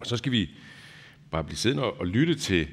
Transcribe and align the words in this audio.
Og 0.00 0.06
så 0.06 0.16
skal 0.16 0.32
vi 0.32 0.50
bare 1.30 1.44
blive 1.44 1.56
siddende 1.56 1.84
og 1.84 2.06
lytte 2.06 2.34
til 2.34 2.68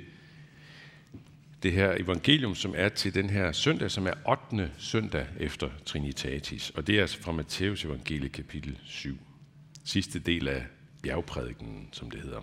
det 1.64 1.72
her 1.72 1.96
evangelium, 2.00 2.56
som 2.56 2.74
er 2.78 2.90
til 2.90 3.14
den 3.14 3.30
her 3.30 3.52
søndag, 3.52 3.92
som 3.92 4.08
er 4.08 4.14
8. 4.52 4.72
søndag 4.78 5.26
efter 5.40 5.70
Trinitatis. 5.86 6.70
Og 6.70 6.88
det 6.88 6.98
er 6.98 7.02
altså 7.02 7.22
fra 7.22 7.32
Matteus 7.32 7.86
evangelie 7.86 8.30
kapitel 8.30 8.78
7. 8.86 9.18
Sidste 9.84 10.20
del 10.20 10.48
af 10.48 10.64
bjergprædiken, 11.02 11.90
som 11.92 12.12
det 12.12 12.22
hedder. 12.22 12.42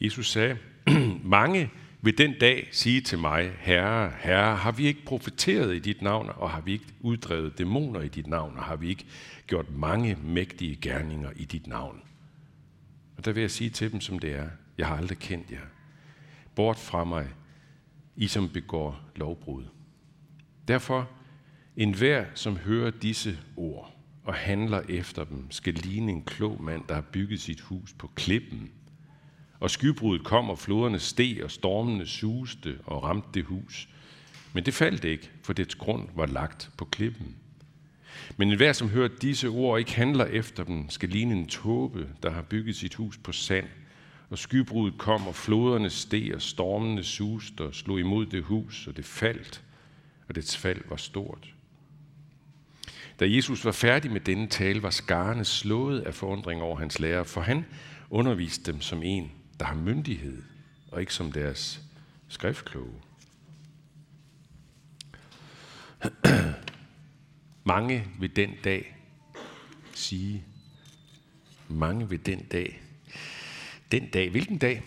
Jesus 0.00 0.30
sagde, 0.30 0.58
mange 1.24 1.70
vil 2.00 2.18
den 2.18 2.34
dag 2.40 2.68
sige 2.72 3.00
til 3.00 3.18
mig, 3.18 3.52
Herre, 3.58 4.12
Herre, 4.20 4.56
har 4.56 4.72
vi 4.72 4.86
ikke 4.86 5.04
profeteret 5.04 5.76
i 5.76 5.78
dit 5.78 6.02
navn, 6.02 6.30
og 6.36 6.50
har 6.50 6.60
vi 6.60 6.72
ikke 6.72 6.84
uddrevet 7.00 7.58
dæmoner 7.58 8.00
i 8.00 8.08
dit 8.08 8.26
navn, 8.26 8.56
og 8.56 8.64
har 8.64 8.76
vi 8.76 8.88
ikke 8.88 9.04
gjort 9.46 9.70
mange 9.70 10.18
mægtige 10.24 10.76
gerninger 10.76 11.30
i 11.36 11.44
dit 11.44 11.66
navn? 11.66 12.02
Og 13.22 13.26
der 13.26 13.32
vil 13.32 13.40
jeg 13.40 13.50
sige 13.50 13.70
til 13.70 13.92
dem, 13.92 14.00
som 14.00 14.18
det 14.18 14.32
er, 14.32 14.48
jeg 14.78 14.86
har 14.86 14.96
aldrig 14.96 15.18
kendt 15.18 15.50
jer. 15.50 15.66
Bort 16.54 16.78
fra 16.78 17.04
mig, 17.04 17.28
I 18.16 18.26
som 18.26 18.48
begår 18.48 19.00
lovbrud. 19.16 19.64
Derfor, 20.68 21.10
enhver, 21.76 22.24
som 22.34 22.56
hører 22.56 22.90
disse 22.90 23.38
ord 23.56 23.96
og 24.24 24.34
handler 24.34 24.82
efter 24.88 25.24
dem, 25.24 25.50
skal 25.50 25.74
ligne 25.74 26.12
en 26.12 26.24
klog 26.24 26.62
mand, 26.62 26.82
der 26.88 26.94
har 26.94 27.04
bygget 27.12 27.40
sit 27.40 27.60
hus 27.60 27.92
på 27.92 28.10
klippen. 28.14 28.70
Og 29.60 29.70
skybruddet 29.70 30.26
kom, 30.26 30.50
og 30.50 30.58
floderne 30.58 30.98
steg, 30.98 31.40
og 31.44 31.50
stormene 31.50 32.06
suste 32.06 32.78
og 32.84 33.02
ramte 33.02 33.28
det 33.34 33.44
hus. 33.44 33.88
Men 34.52 34.66
det 34.66 34.74
faldt 34.74 35.04
ikke, 35.04 35.30
for 35.42 35.52
dets 35.52 35.74
grund 35.74 36.08
var 36.14 36.26
lagt 36.26 36.70
på 36.78 36.84
klippen. 36.84 37.36
Men 38.36 38.50
enhver, 38.50 38.72
som 38.72 38.88
hører 38.88 39.08
disse 39.22 39.48
ord 39.48 39.72
og 39.72 39.78
ikke 39.78 39.94
handler 39.94 40.24
efter 40.24 40.64
dem, 40.64 40.90
skal 40.90 41.08
ligne 41.08 41.34
en 41.34 41.46
tåbe, 41.46 42.08
der 42.22 42.30
har 42.30 42.42
bygget 42.42 42.76
sit 42.76 42.94
hus 42.94 43.18
på 43.18 43.32
sand. 43.32 43.66
Og 44.30 44.38
skybruddet 44.38 44.98
kom, 44.98 45.26
og 45.26 45.34
floderne 45.34 45.90
steg, 45.90 46.34
og 46.34 46.42
stormene 46.42 47.04
suste 47.04 47.60
og 47.60 47.74
slog 47.74 48.00
imod 48.00 48.26
det 48.26 48.42
hus, 48.42 48.86
og 48.86 48.96
det 48.96 49.04
faldt, 49.04 49.62
og 50.28 50.34
dets 50.34 50.56
fald 50.56 50.80
var 50.88 50.96
stort. 50.96 51.54
Da 53.20 53.24
Jesus 53.28 53.64
var 53.64 53.72
færdig 53.72 54.12
med 54.12 54.20
denne 54.20 54.46
tale, 54.46 54.82
var 54.82 54.90
skarne 54.90 55.44
slået 55.44 56.00
af 56.00 56.14
forundring 56.14 56.62
over 56.62 56.78
hans 56.78 57.00
lærer, 57.00 57.24
for 57.24 57.40
han 57.40 57.64
underviste 58.10 58.72
dem 58.72 58.80
som 58.80 59.02
en, 59.02 59.32
der 59.60 59.64
har 59.66 59.74
myndighed, 59.74 60.42
og 60.90 61.00
ikke 61.00 61.14
som 61.14 61.32
deres 61.32 61.80
skriftkloge. 62.28 62.92
Mange 67.64 68.06
vil 68.20 68.36
den 68.36 68.50
dag 68.64 68.96
sige, 69.94 70.44
mange 71.68 72.08
vil 72.08 72.26
den 72.26 72.44
dag, 72.44 72.82
den 73.92 74.10
dag, 74.10 74.30
hvilken 74.30 74.58
dag 74.58 74.82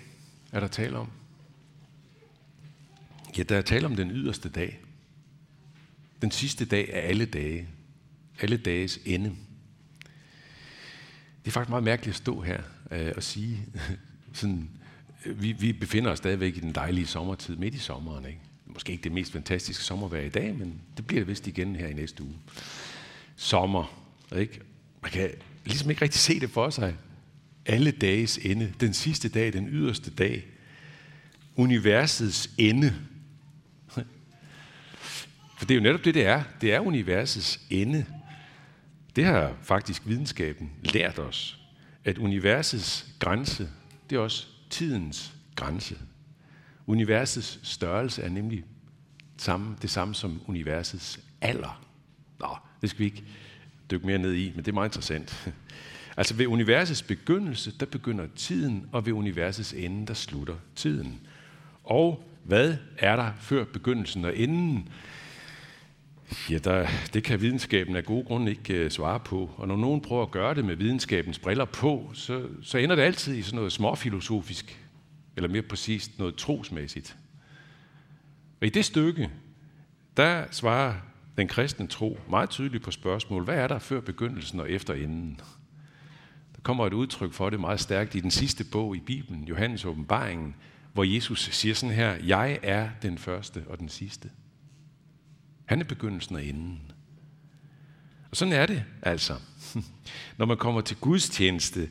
er 0.52 0.60
der 0.60 0.68
tale 0.68 0.98
om? 0.98 1.12
Ja, 3.38 3.44
der 3.44 3.58
er 3.58 3.62
tale 3.62 3.86
om 3.86 3.96
den 3.96 4.12
yderste 4.12 4.50
dag. 4.50 4.80
Den 6.22 6.32
sidste 6.32 6.66
dag 6.66 6.94
af 6.94 7.10
alle 7.10 7.26
dage. 7.26 7.68
Alle 8.40 8.58
dages 8.58 9.00
ende. 9.06 9.30
Det 11.42 11.48
er 11.48 11.52
faktisk 11.52 11.70
meget 11.70 11.84
mærkeligt 11.84 12.14
at 12.14 12.22
stå 12.22 12.42
her 12.42 12.62
øh, 12.92 13.14
og 13.16 13.24
sige, 13.24 13.66
sådan, 14.34 14.70
øh, 15.26 15.42
vi, 15.42 15.52
vi 15.52 15.74
befinder 15.74 16.12
os 16.12 16.18
stadigvæk 16.18 16.58
i 16.58 16.60
den 16.60 16.76
dejlige 16.76 17.08
sommertid, 17.08 17.56
midt 17.56 17.76
i 17.76 17.78
sommeren. 17.78 18.26
Ikke? 18.26 18.40
Måske 18.76 18.92
ikke 18.92 19.04
det 19.04 19.12
mest 19.12 19.32
fantastiske 19.32 19.84
sommervejr 19.84 20.22
i 20.22 20.30
dag, 20.30 20.56
men 20.56 20.82
det 20.98 21.08
bliver 21.08 21.20
det 21.20 21.28
vist 21.28 21.48
igen 21.48 21.76
her 21.76 21.88
i 21.88 21.94
næste 21.94 22.24
uge. 22.24 22.36
Sommer. 23.36 24.10
Ikke? 24.36 24.62
Man 25.02 25.12
kan 25.12 25.30
ligesom 25.66 25.90
ikke 25.90 26.02
rigtig 26.02 26.22
se 26.22 26.40
det 26.40 26.50
for 26.50 26.70
sig. 26.70 26.96
Alle 27.66 27.92
dages 27.92 28.38
ende. 28.38 28.74
Den 28.80 28.94
sidste 28.94 29.30
dag, 29.30 29.54
den 29.54 29.68
yderste 29.68 30.12
dag. 30.12 30.46
Universets 31.56 32.50
ende. 32.58 32.94
For 35.58 35.66
det 35.66 35.72
er 35.72 35.76
jo 35.76 35.82
netop 35.82 36.06
det, 36.06 36.14
det 36.14 36.26
er. 36.26 36.44
Det 36.62 36.74
er 36.74 36.80
universets 36.80 37.60
ende. 37.70 38.06
Det 39.16 39.26
har 39.26 39.54
faktisk 39.62 40.02
videnskaben 40.06 40.72
lært 40.84 41.20
os, 41.20 41.60
at 42.04 42.18
universets 42.18 43.06
grænse, 43.20 43.70
det 44.10 44.16
er 44.16 44.20
også 44.20 44.48
tidens 44.70 45.34
grænse. 45.56 45.98
Universets 46.88 47.60
størrelse 47.64 48.22
er 48.22 48.30
nemlig 48.30 48.64
samme, 49.38 49.76
det 49.82 49.90
samme 49.90 50.16
som 50.16 50.42
universets 50.48 51.20
alder. 51.42 51.86
Nå, 52.40 52.48
det 52.82 52.90
skal 52.90 53.00
vi 53.00 53.06
ikke 53.06 53.24
dykke 53.92 54.06
mere 54.06 54.18
ned 54.18 54.34
i, 54.34 54.52
men 54.56 54.66
det 54.66 54.68
er 54.68 54.74
meget 54.74 54.90
interessant. 54.90 55.48
Altså 56.18 56.34
ved 56.34 56.48
universets 56.48 57.02
begyndelse, 57.02 57.74
der 57.80 57.86
begynder 57.86 58.26
tiden, 58.36 58.90
og 58.92 59.06
ved 59.06 59.14
universets 59.14 59.74
ende, 59.74 60.08
der 60.08 60.14
slutter 60.14 60.56
tiden. 60.76 61.20
Og 61.84 62.24
hvad 62.44 62.76
er 62.98 63.16
der 63.16 63.32
før 63.40 63.64
begyndelsen 63.64 64.26
og 64.26 64.38
enden? 64.38 64.90
Ja, 66.50 66.58
der, 66.58 66.88
det 67.14 67.24
kan 67.24 67.42
videnskaben 67.42 67.96
af 67.96 68.06
gode 68.06 68.26
grunde 68.26 68.52
ikke 68.52 68.86
uh, 68.86 68.92
svare 68.92 69.20
på. 69.20 69.50
Og 69.58 69.68
når 69.68 69.76
nogen 69.76 70.02
prøver 70.02 70.24
at 70.24 70.32
gøre 70.32 70.56
det 70.56 70.66
med 70.66 70.76
videnskabens 70.76 71.40
briller 71.40 71.66
på, 71.66 72.10
så, 72.14 72.48
så 72.62 72.78
ender 72.78 72.96
det 72.96 73.04
altid 73.04 73.36
i 73.36 73.42
sådan 73.42 73.56
noget 73.56 73.72
småfilosofisk, 73.72 74.85
eller 75.36 75.50
mere 75.50 75.62
præcist 75.62 76.20
noget 76.20 76.36
trosmæssigt. 76.36 77.18
Og 78.62 78.68
i 78.68 78.70
det 78.70 78.86
stykke, 78.86 79.30
der 80.18 80.46
svarer 80.52 80.96
den 81.38 81.48
kristne 81.48 81.88
tro 81.88 82.20
meget 82.30 82.50
tydeligt 82.50 82.84
på 82.84 82.92
spørgsmål, 82.92 83.44
hvad 83.44 83.56
er 83.56 83.68
der 83.68 83.80
før 83.80 84.02
begyndelsen 84.02 84.60
og 84.60 84.72
efter 84.72 84.94
enden? 84.94 85.40
Der 86.56 86.62
kommer 86.64 86.88
et 86.88 86.94
udtryk 86.94 87.34
for 87.34 87.50
det 87.50 87.60
meget 87.60 87.80
stærkt 87.80 88.16
i 88.16 88.20
den 88.20 88.32
sidste 88.32 88.64
bog 88.64 88.96
i 88.96 89.00
Bibelen, 89.00 89.44
Johannes 89.44 89.86
åbenbaringen, 89.86 90.56
hvor 90.94 91.04
Jesus 91.04 91.50
siger 91.52 91.76
sådan 91.76 91.96
her, 91.96 92.16
jeg 92.26 92.60
er 92.64 92.90
den 93.02 93.18
første 93.18 93.64
og 93.68 93.80
den 93.80 93.90
sidste. 93.90 94.30
Han 95.66 95.80
er 95.80 95.86
begyndelsen 95.86 96.36
og 96.36 96.46
enden. 96.46 96.92
Og 98.32 98.38
sådan 98.38 98.54
er 98.54 98.66
det 98.66 98.84
altså. 99.02 99.36
Når 100.38 100.46
man 100.46 100.58
kommer 100.58 100.82
til 100.82 100.98
gudstjeneste, 100.98 101.90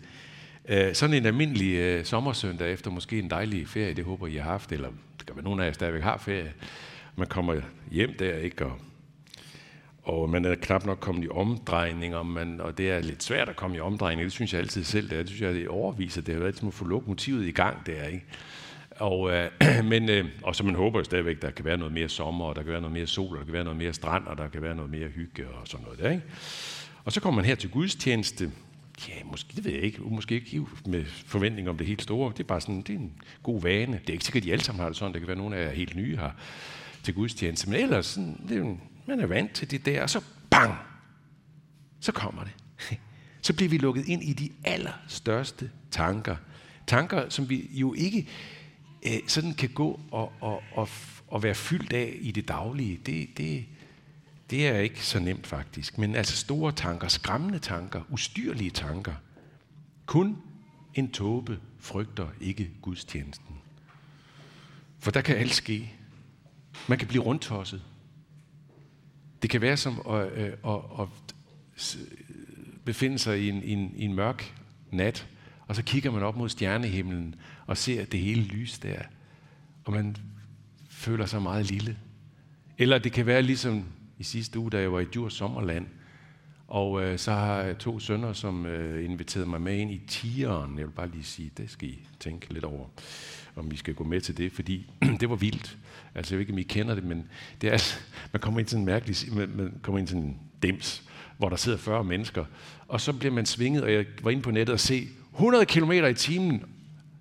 øh, 0.69 0.95
sådan 0.95 1.17
en 1.17 1.27
almindelig 1.27 1.75
øh, 1.75 2.05
sommersøndag 2.05 2.73
efter 2.73 2.91
måske 2.91 3.19
en 3.19 3.31
dejlig 3.31 3.69
ferie, 3.69 3.95
det 3.95 4.05
håber 4.05 4.27
I 4.27 4.37
har 4.37 4.51
haft, 4.51 4.73
eller 4.73 4.89
det 5.19 5.27
kan 5.27 5.37
være 5.37 5.45
nogen 5.45 5.61
af 5.61 5.67
jer 5.67 5.73
stadigvæk 5.73 6.03
har 6.03 6.17
ferie. 6.17 6.53
Man 7.17 7.27
kommer 7.27 7.61
hjem 7.91 8.15
der, 8.19 8.37
ikke? 8.37 8.67
Og, 8.67 8.79
og 10.03 10.31
man 10.31 10.45
er 10.45 10.55
knap 10.55 10.87
nok 10.87 10.99
kommet 11.01 11.25
i 11.25 11.29
omdrejninger, 11.29 12.23
man, 12.23 12.61
og 12.61 12.79
det 12.79 12.91
er 12.91 13.01
lidt 13.01 13.23
svært 13.23 13.49
at 13.49 13.57
komme 13.57 13.77
i 13.77 13.81
omdrejninger. 13.81 14.25
Det 14.25 14.33
synes 14.33 14.53
jeg 14.53 14.61
altid 14.61 14.85
selv, 14.85 15.11
det 15.11 15.19
er. 15.19 15.23
Det 15.23 15.29
synes 15.29 15.43
jeg, 15.43 15.55
det 15.55 15.69
overviser. 15.69 16.23
Det 16.23 16.35
har 16.35 16.41
været 16.41 16.57
som 16.57 16.69
at 16.69 16.75
få 16.75 16.85
lokomotivet 16.85 17.47
i 17.47 17.51
gang 17.51 17.87
der, 17.87 18.05
ikke? 18.05 18.25
Og, 18.97 19.31
øh, 19.31 19.51
men, 19.93 20.09
øh, 20.09 20.25
og 20.43 20.57
så 20.57 20.65
man 20.65 20.75
håber 20.75 20.99
jo 20.99 21.05
stadigvæk, 21.05 21.43
der 21.43 21.51
kan 21.51 21.65
være 21.65 21.77
noget 21.77 21.93
mere 21.93 22.09
sommer, 22.09 22.45
og 22.45 22.57
der 22.57 22.63
kan 22.63 22.73
være 22.73 22.81
noget 22.81 22.93
mere 22.93 23.07
sol, 23.07 23.33
og 23.33 23.39
der 23.39 23.45
kan 23.45 23.53
være 23.53 23.65
noget 23.65 23.79
mere 23.79 23.93
strand, 23.93 24.27
og 24.27 24.39
der 24.39 24.49
kan 24.49 24.63
være 24.63 24.75
noget 24.75 24.91
mere 24.91 25.09
hygge 25.09 25.49
og 25.49 25.69
sådan 25.69 25.85
noget 25.85 25.99
der, 25.99 26.11
ikke? 26.11 26.23
Og 27.05 27.13
så 27.13 27.21
kommer 27.21 27.37
man 27.37 27.45
her 27.45 27.55
til 27.55 27.71
gudstjeneste. 27.71 28.51
Ja, 29.09 29.25
måske, 29.25 29.57
det 29.57 29.65
ved 29.65 29.73
jeg 29.73 29.83
ikke. 29.83 30.01
Måske 30.03 30.35
ikke 30.35 30.67
med 30.87 31.05
forventning 31.07 31.69
om 31.69 31.79
det 31.79 31.87
helt 31.87 32.03
store. 32.03 32.33
Det 32.33 32.41
er 32.41 32.45
bare 32.45 32.61
sådan, 32.61 32.83
det 32.83 32.91
er 32.91 32.99
en 32.99 33.13
god 33.43 33.63
vane. 33.63 33.93
Det 33.93 34.09
er 34.09 34.13
ikke 34.13 34.25
sikkert, 34.25 34.41
at 34.41 34.47
de 34.47 34.53
alle 34.53 34.65
sammen 34.65 34.81
har 34.81 34.89
det 34.89 34.97
sådan. 34.97 35.13
Det 35.13 35.21
kan 35.21 35.29
være, 35.29 35.35
at 35.35 35.39
nogle 35.39 35.57
af 35.57 35.63
jer 35.63 35.69
er 35.69 35.75
helt 35.75 35.97
nye 35.97 36.17
her 36.17 36.31
til 37.03 37.15
gudstjeneste. 37.15 37.71
Men 37.71 37.81
ellers, 37.81 38.07
sådan, 38.07 38.41
det 38.49 38.55
er 38.55 38.59
jo, 38.59 38.79
man 39.07 39.21
er 39.21 39.27
vant 39.27 39.53
til 39.53 39.71
det 39.71 39.87
der, 39.87 40.03
og 40.03 40.11
så 40.11 40.21
bang! 40.51 40.75
Så 42.01 42.13
kommer 42.13 42.45
det. 42.45 42.53
Så 43.43 43.53
bliver 43.53 43.69
vi 43.69 43.79
lukket 43.79 44.09
ind 44.09 44.23
i 44.23 44.33
de 44.33 44.51
allerstørste 44.65 45.71
tanker. 45.91 46.37
Tanker, 46.87 47.29
som 47.29 47.51
vi 47.51 47.71
jo 47.73 47.95
ikke 47.95 48.29
øh, 49.07 49.19
sådan 49.27 49.55
kan 49.55 49.69
gå 49.69 50.01
og, 50.11 50.33
og, 50.41 50.63
og, 50.73 50.89
og 51.29 51.43
være 51.43 51.55
fyldt 51.55 51.93
af 51.93 52.17
i 52.21 52.31
det 52.31 52.49
daglige, 52.49 53.01
det, 53.07 53.29
det, 53.39 53.65
det 54.51 54.69
er 54.69 54.79
ikke 54.79 55.07
så 55.07 55.19
nemt 55.19 55.47
faktisk. 55.47 55.99
Men 55.99 56.15
altså 56.15 56.37
store 56.37 56.73
tanker, 56.73 57.09
skræmmende 57.09 57.59
tanker, 57.59 58.03
ustyrlige 58.11 58.71
tanker. 58.71 59.15
Kun 60.07 60.39
en 60.95 61.11
tåbe 61.11 61.61
frygter 61.79 62.29
ikke 62.41 62.71
gudstjenesten. 62.83 63.57
For 64.99 65.11
der 65.11 65.21
kan 65.21 65.37
alt 65.37 65.55
ske. 65.55 65.93
Man 66.89 66.99
kan 66.99 67.09
blive 67.09 67.23
rundtosset. 67.23 67.83
Det 69.43 69.51
kan 69.51 69.61
være 69.61 69.77
som 69.77 70.03
at, 70.11 70.33
øh, 70.33 70.53
at, 70.67 70.81
at, 71.01 71.09
at 71.77 71.99
befinde 72.85 73.19
sig 73.19 73.41
i 73.41 73.49
en, 73.49 73.63
i, 73.63 73.71
en, 73.71 73.93
i 73.97 74.05
en 74.05 74.15
mørk 74.15 74.55
nat, 74.91 75.29
og 75.67 75.77
så 75.77 75.83
kigger 75.83 76.11
man 76.11 76.23
op 76.23 76.37
mod 76.37 76.49
stjernehimlen 76.49 77.35
og 77.67 77.77
ser 77.77 78.05
det 78.05 78.21
hele 78.21 78.43
lys 78.43 78.79
der, 78.79 79.03
og 79.85 79.93
man 79.93 80.17
føler 80.91 81.27
sig 81.27 81.43
meget 81.43 81.71
lille. 81.71 81.99
Eller 82.79 82.99
det 82.99 83.13
kan 83.13 83.27
være 83.27 83.43
ligesom 83.43 83.85
i 84.19 84.23
sidste 84.23 84.59
uge, 84.59 84.71
da 84.71 84.81
jeg 84.81 84.93
var 84.93 85.01
i 85.01 85.05
Djurs 85.05 85.35
Sommerland, 85.35 85.87
og 86.69 87.03
øh, 87.03 87.19
så 87.19 87.33
har 87.33 87.57
jeg 87.57 87.79
to 87.79 87.99
sønner, 87.99 88.33
som 88.33 88.67
øh, 88.67 89.05
inviterede 89.05 89.49
mig 89.49 89.61
med 89.61 89.77
ind 89.77 89.91
i 89.91 90.01
tieren. 90.09 90.79
Jeg 90.79 90.87
vil 90.87 90.93
bare 90.93 91.09
lige 91.09 91.25
sige, 91.25 91.51
det 91.57 91.71
skal 91.71 91.89
I 91.89 92.07
tænke 92.21 92.53
lidt 92.53 92.65
over, 92.65 92.87
om 93.57 93.71
vi 93.71 93.77
skal 93.77 93.95
gå 93.95 94.05
med 94.05 94.21
til 94.21 94.37
det, 94.37 94.53
fordi 94.53 94.91
det 95.21 95.31
var 95.31 95.37
vildt. 95.37 95.79
Altså, 96.15 96.35
jeg 96.35 96.39
ved 96.39 96.41
ikke, 96.41 96.53
om 96.53 96.59
I 96.59 96.63
kender 96.63 96.95
det, 96.95 97.05
men 97.05 97.29
det 97.61 97.69
er, 97.69 97.73
altså, 97.73 97.99
man 98.33 98.41
kommer 98.41 98.61
ind 98.61 98.67
til 98.67 98.79
en 98.79 98.85
mærkelig, 98.85 99.17
man, 99.33 99.51
man 99.55 99.75
kommer 99.83 99.99
ind 99.99 100.07
til 100.07 100.17
en 100.17 100.39
dims, 100.63 101.03
hvor 101.39 101.49
der 101.49 101.57
sidder 101.57 101.79
40 101.79 102.05
mennesker, 102.05 102.45
og 102.89 103.01
så 103.01 103.13
bliver 103.13 103.35
man 103.35 103.47
svinget, 103.47 103.83
og 103.83 103.93
jeg 103.93 104.07
var 104.23 104.31
inde 104.31 104.43
på 104.43 104.51
nettet 104.51 104.73
og 104.73 104.81
se 104.81 105.09
100 105.33 105.67
km 105.67 105.93
i 105.93 106.15
timen 106.15 106.65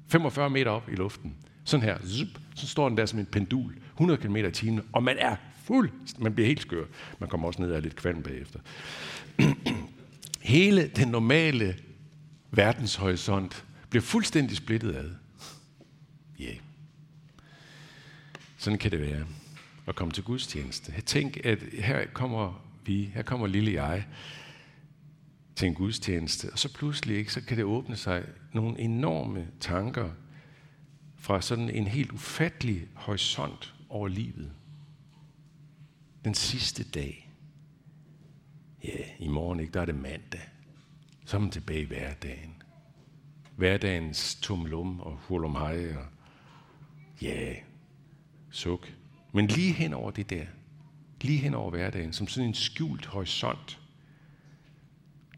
45 0.08 0.50
meter 0.50 0.72
op 0.72 0.90
i 0.90 0.96
luften. 0.96 1.36
Sådan 1.64 1.84
her. 1.84 1.98
Zup, 2.06 2.28
så 2.56 2.68
står 2.68 2.90
den 2.90 2.98
der 2.98 3.06
som 3.06 3.20
en 3.20 3.26
pendul. 3.26 3.74
100 3.94 4.22
km 4.22 4.36
i 4.36 4.52
timen. 4.52 4.82
Og 4.92 5.04
man 5.04 5.18
er 5.20 5.36
fuld. 5.64 5.92
Man 6.20 6.34
bliver 6.34 6.48
helt 6.48 6.62
skør. 6.62 6.86
Man 7.20 7.30
kommer 7.30 7.48
også 7.48 7.62
ned 7.62 7.72
af 7.72 7.82
lidt 7.82 7.96
kvalm 7.96 8.24
bagefter. 8.24 8.60
Hele 10.42 10.88
den 10.88 11.08
normale 11.08 11.76
verdenshorisont 12.52 13.66
bliver 13.90 14.04
fuldstændig 14.04 14.58
splittet 14.58 14.96
ad. 14.96 15.12
Ja. 16.40 16.44
Yeah. 16.44 16.58
Sådan 18.58 18.80
kan 18.80 18.92
det 18.92 19.00
være 19.00 19.26
at 19.88 19.96
komme 19.96 20.12
til 20.12 20.24
gudstjeneste. 20.24 21.02
Tænk, 21.06 21.46
at 21.46 21.60
her 21.74 22.06
kommer 22.14 22.66
vi, 22.86 23.12
her 23.14 23.22
kommer 23.22 23.48
lille 23.48 23.84
jeg 23.84 24.06
til 25.56 25.68
en 25.68 25.74
gudstjeneste, 25.74 26.50
og 26.52 26.60
så 26.60 26.74
pludselig 26.74 27.18
ikke, 27.18 27.34
så 27.34 27.42
kan 27.42 27.58
det 27.58 27.66
åbne 27.66 27.96
sig 27.96 28.24
nogle 28.54 28.80
enorme 28.80 29.48
tanker 29.60 30.10
fra 31.18 31.42
sådan 31.42 31.70
en 31.70 31.88
helt 31.88 32.12
ufattelig 32.12 32.88
horisont 32.94 33.74
over 33.90 34.08
livet. 34.08 34.52
Den 36.26 36.34
sidste 36.34 36.84
dag. 36.84 37.30
Ja, 38.84 39.04
i 39.20 39.28
morgen 39.28 39.60
ikke, 39.60 39.74
der 39.74 39.82
er 39.82 39.86
det 39.86 39.96
mandag. 39.96 40.50
Så 41.26 41.38
er 41.38 41.42
man 41.42 41.52
tilbage 41.52 41.82
i 41.82 41.86
hverdagen. 41.86 42.64
Hverdagens 43.56 44.36
tumlum 44.36 45.00
og 45.00 45.18
hurlumhej 45.18 45.96
og 45.96 46.06
ja, 47.22 47.56
suk. 48.52 48.94
Men 49.34 49.48
lige 49.48 49.74
hen 49.74 49.94
over 49.94 50.12
det 50.12 50.30
der, 50.30 50.46
lige 51.22 51.40
hen 51.40 51.54
over 51.54 51.70
hverdagen, 51.70 52.14
som 52.14 52.28
sådan 52.28 52.48
en 52.48 52.54
skjult 52.54 53.06
horisont, 53.06 53.80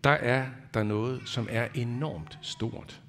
der 0.03 0.09
er 0.09 0.49
der 0.73 0.83
noget, 0.83 1.29
som 1.29 1.47
er 1.51 1.67
enormt 1.73 2.39
stort. 2.41 3.01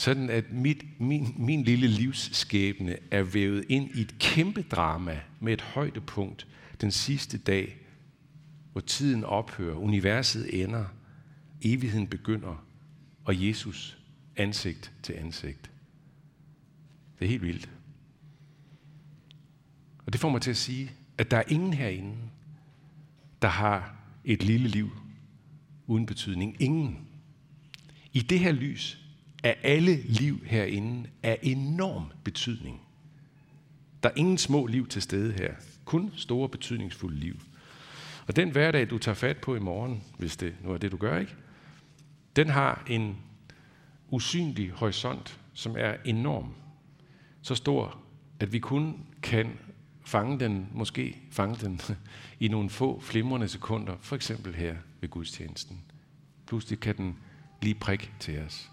Sådan 0.00 0.30
at 0.30 0.52
mit, 0.52 1.00
min, 1.00 1.34
min 1.38 1.64
lille 1.64 1.86
livsskæbne 1.86 2.96
er 3.10 3.22
vævet 3.22 3.64
ind 3.68 3.90
i 3.94 4.00
et 4.00 4.18
kæmpe 4.18 4.62
drama 4.62 5.20
med 5.40 5.52
et 5.52 5.60
højdepunkt 5.60 6.46
den 6.80 6.90
sidste 6.90 7.38
dag, 7.38 7.76
hvor 8.72 8.80
tiden 8.80 9.24
ophører, 9.24 9.76
universet 9.76 10.62
ender, 10.62 10.84
evigheden 11.62 12.06
begynder, 12.06 12.64
og 13.24 13.46
Jesus 13.46 13.98
ansigt 14.36 14.92
til 15.02 15.12
ansigt. 15.12 15.70
Det 17.18 17.24
er 17.24 17.28
helt 17.28 17.42
vildt. 17.42 17.70
Og 20.06 20.12
det 20.12 20.20
får 20.20 20.28
mig 20.30 20.42
til 20.42 20.50
at 20.50 20.56
sige, 20.56 20.90
at 21.18 21.30
der 21.30 21.36
er 21.36 21.44
ingen 21.48 21.74
herinde, 21.74 22.16
der 23.42 23.48
har 23.48 23.96
et 24.24 24.42
lille 24.42 24.68
liv 24.68 24.90
uden 25.86 26.06
betydning. 26.06 26.56
Ingen. 26.62 27.08
I 28.12 28.20
det 28.20 28.38
her 28.38 28.52
lys 28.52 28.99
er 29.42 29.54
alle 29.62 29.96
liv 30.02 30.44
herinde 30.44 31.08
er 31.22 31.36
enorm 31.42 32.04
betydning. 32.24 32.80
Der 34.02 34.08
er 34.08 34.12
ingen 34.16 34.38
små 34.38 34.66
liv 34.66 34.88
til 34.88 35.02
stede 35.02 35.32
her. 35.32 35.54
Kun 35.84 36.12
store 36.16 36.48
betydningsfulde 36.48 37.16
liv. 37.16 37.36
Og 38.26 38.36
den 38.36 38.50
hverdag, 38.50 38.90
du 38.90 38.98
tager 38.98 39.14
fat 39.14 39.36
på 39.36 39.56
i 39.56 39.58
morgen, 39.58 40.04
hvis 40.18 40.36
det 40.36 40.54
nu 40.62 40.72
er 40.72 40.78
det, 40.78 40.92
du 40.92 40.96
gør, 40.96 41.18
ikke? 41.18 41.34
Den 42.36 42.48
har 42.48 42.84
en 42.88 43.16
usynlig 44.10 44.70
horisont, 44.70 45.40
som 45.52 45.74
er 45.78 45.96
enorm. 46.04 46.54
Så 47.42 47.54
stor, 47.54 47.98
at 48.40 48.52
vi 48.52 48.58
kun 48.58 49.06
kan 49.22 49.58
fange 50.04 50.40
den, 50.40 50.68
måske 50.72 51.16
fange 51.30 51.56
den 51.56 51.80
i 52.40 52.48
nogle 52.48 52.70
få 52.70 53.00
flimrende 53.00 53.48
sekunder, 53.48 53.96
for 54.00 54.16
eksempel 54.16 54.54
her 54.54 54.76
ved 55.00 55.08
gudstjenesten. 55.08 55.82
Pludselig 56.46 56.80
kan 56.80 56.96
den 56.96 57.18
lige 57.62 57.74
prik 57.74 58.12
til 58.20 58.38
os. 58.38 58.70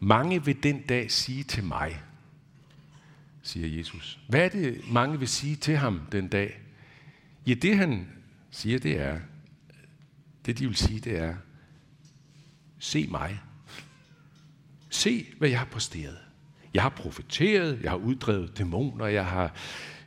Mange 0.00 0.44
vil 0.44 0.62
den 0.62 0.82
dag 0.82 1.10
sige 1.10 1.42
til 1.42 1.64
mig, 1.64 2.02
siger 3.42 3.78
Jesus. 3.78 4.18
Hvad 4.28 4.44
er 4.44 4.48
det, 4.48 4.80
mange 4.92 5.18
vil 5.18 5.28
sige 5.28 5.56
til 5.56 5.76
ham 5.76 6.00
den 6.12 6.28
dag? 6.28 6.60
Ja, 7.46 7.54
det 7.54 7.76
han 7.76 8.08
siger, 8.50 8.78
det 8.78 9.00
er, 9.00 9.20
det 10.46 10.58
de 10.58 10.66
vil 10.66 10.76
sige, 10.76 11.00
det 11.00 11.18
er, 11.18 11.34
se 12.78 13.06
mig. 13.10 13.40
Se, 14.90 15.26
hvad 15.38 15.48
jeg 15.48 15.58
har 15.58 15.66
præsteret. 15.66 16.18
Jeg 16.74 16.82
har 16.82 16.88
profeteret, 16.88 17.82
jeg 17.82 17.90
har 17.90 17.98
uddrevet 17.98 18.58
dæmoner, 18.58 19.06
jeg 19.06 19.26
har 19.26 19.54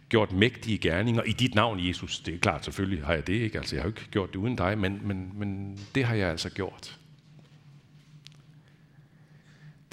gjort 0.10 0.32
mægtige 0.32 0.78
gerninger 0.78 1.24
i 1.24 1.32
dit 1.32 1.56
navn, 1.56 1.88
Jesus. 1.88 2.20
Det 2.20 2.34
er 2.34 2.40
klart, 2.40 2.66
selvfølgelig 2.66 3.06
har 3.06 3.14
jeg 3.14 3.28
det 3.28 3.34
ikke. 3.34 3.58
Altså, 3.58 3.76
jeg 3.76 3.84
har 3.84 3.90
jo 3.90 3.96
ikke 3.96 4.12
gjort 4.12 4.30
det 4.30 4.36
uden 4.36 4.56
dig, 4.56 4.78
men, 4.78 5.08
men, 5.08 5.32
men 5.40 5.80
det 5.96 6.06
har 6.06 6.16
jeg 6.16 6.30
altså 6.30 6.50
gjort. 6.50 7.00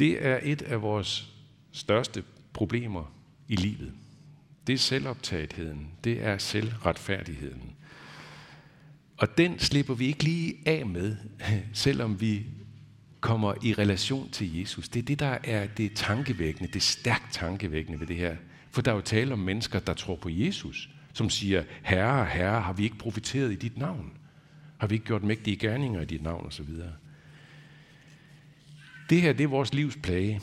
Det 0.01 0.27
er 0.27 0.41
et 0.43 0.63
af 0.63 0.83
vores 0.83 1.33
største 1.73 2.25
problemer 2.53 3.13
i 3.49 3.57
livet. 3.57 3.93
Det 4.67 4.73
er 4.73 4.79
selvoptagetheden. 4.79 5.89
Det 6.05 6.25
er 6.25 6.39
selvretfærdigheden. 6.39 7.75
Og 9.17 9.39
den 9.39 9.59
slipper 9.59 9.95
vi 9.95 10.07
ikke 10.07 10.25
lige 10.25 10.55
af 10.67 10.87
med, 10.87 11.17
selvom 11.73 12.21
vi 12.21 12.47
kommer 13.21 13.55
i 13.63 13.75
relation 13.75 14.31
til 14.31 14.59
Jesus. 14.59 14.89
Det 14.89 15.01
er 15.01 15.05
det, 15.05 15.19
der 15.19 15.39
er 15.45 15.67
det 15.67 15.93
tankevækkende, 15.95 16.73
det 16.73 16.83
stærkt 16.83 17.33
tankevækkende 17.33 18.01
ved 18.01 18.07
det 18.07 18.17
her. 18.17 18.37
For 18.71 18.83
der 18.83 18.91
er 18.91 18.95
jo 18.95 19.01
tale 19.01 19.33
om 19.33 19.39
mennesker, 19.39 19.79
der 19.79 19.95
tror 19.95 20.17
på 20.17 20.29
Jesus, 20.29 20.91
som 21.13 21.31
siger, 21.31 21.65
Herre, 21.83 22.27
Herre, 22.27 22.61
har 22.61 22.73
vi 22.73 22.85
ikke 22.85 22.99
profiteret 22.99 23.53
i 23.53 23.57
dit 23.57 23.79
navn? 23.79 24.13
Har 24.79 24.87
vi 24.87 24.95
ikke 24.95 25.07
gjort 25.07 25.23
mægtige 25.23 25.57
gerninger 25.57 26.01
i 26.01 26.05
dit 26.05 26.23
navn? 26.23 26.47
Og 26.47 26.53
så 26.53 26.63
videre. 26.63 26.93
Det 29.11 29.23
her, 29.23 29.33
det 29.33 29.45
er 29.45 29.49
vores 29.49 29.75
livs 29.75 29.97
plage. 30.03 30.41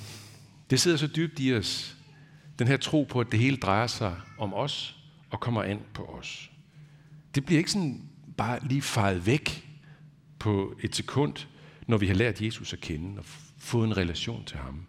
Det 0.69 0.79
sidder 0.79 0.97
så 0.97 1.07
dybt 1.07 1.39
i 1.39 1.53
os, 1.53 1.97
den 2.59 2.67
her 2.67 2.77
tro 2.77 3.03
på, 3.09 3.19
at 3.19 3.27
det 3.31 3.39
hele 3.39 3.57
drejer 3.57 3.87
sig 3.87 4.15
om 4.37 4.53
os 4.53 4.97
og 5.29 5.39
kommer 5.39 5.63
an 5.63 5.79
på 5.93 6.03
os. 6.03 6.51
Det 7.35 7.45
bliver 7.45 7.57
ikke 7.57 7.71
sådan 7.71 8.09
bare 8.37 8.59
lige 8.67 8.81
fejet 8.81 9.25
væk 9.25 9.67
på 10.39 10.73
et 10.83 10.95
sekund, 10.95 11.33
når 11.87 11.97
vi 11.97 12.07
har 12.07 12.13
lært 12.13 12.41
Jesus 12.41 12.73
at 12.73 12.79
kende 12.81 13.19
og 13.19 13.25
fået 13.57 13.87
en 13.87 13.97
relation 13.97 14.45
til 14.45 14.57
ham. 14.57 14.85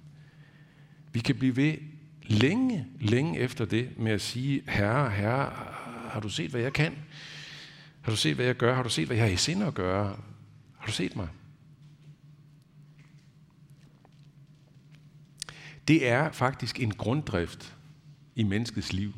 Vi 1.13 1.21
kan 1.21 1.37
blive 1.37 1.57
ved 1.57 1.75
længe, 2.23 2.87
længe 3.01 3.39
efter 3.39 3.65
det 3.65 3.99
med 3.99 4.13
at 4.13 4.21
sige, 4.21 4.63
Herre, 4.69 5.11
Herre, 5.11 5.53
har 6.11 6.21
du 6.21 6.29
set, 6.29 6.51
hvad 6.51 6.61
jeg 6.61 6.73
kan? 6.73 6.99
Har 8.01 8.11
du 8.11 8.17
set, 8.17 8.35
hvad 8.35 8.47
jeg 8.47 8.57
gør? 8.57 8.75
Har 8.75 8.83
du 8.83 8.89
set, 8.89 9.07
hvad 9.07 9.17
jeg 9.17 9.25
har 9.27 9.33
i 9.33 9.37
sinde 9.37 9.67
at 9.67 9.75
gøre? 9.75 10.17
Har 10.79 10.87
du 10.87 10.93
set 10.93 11.17
mig? 11.17 11.29
Det 15.89 16.09
er 16.09 16.33
faktisk 16.33 16.81
en 16.81 16.91
grunddrift 16.91 17.75
i 18.37 18.43
menneskets 18.43 18.93
liv, 18.93 19.13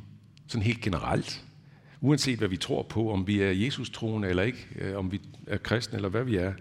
sådan 0.46 0.62
helt 0.62 0.80
generelt. 0.80 1.44
Uanset 2.00 2.38
hvad 2.38 2.48
vi 2.48 2.56
tror 2.56 2.82
på, 2.82 3.12
om 3.12 3.26
vi 3.26 3.42
er 3.42 3.50
Jesus 3.50 3.90
troende 3.90 4.28
eller 4.28 4.42
ikke, 4.42 4.66
øh, 4.74 4.96
om 4.96 5.12
vi 5.12 5.20
er 5.46 5.56
kristne 5.56 5.96
eller 5.96 6.08
hvad 6.08 6.24
vi 6.24 6.36
er, 6.36 6.52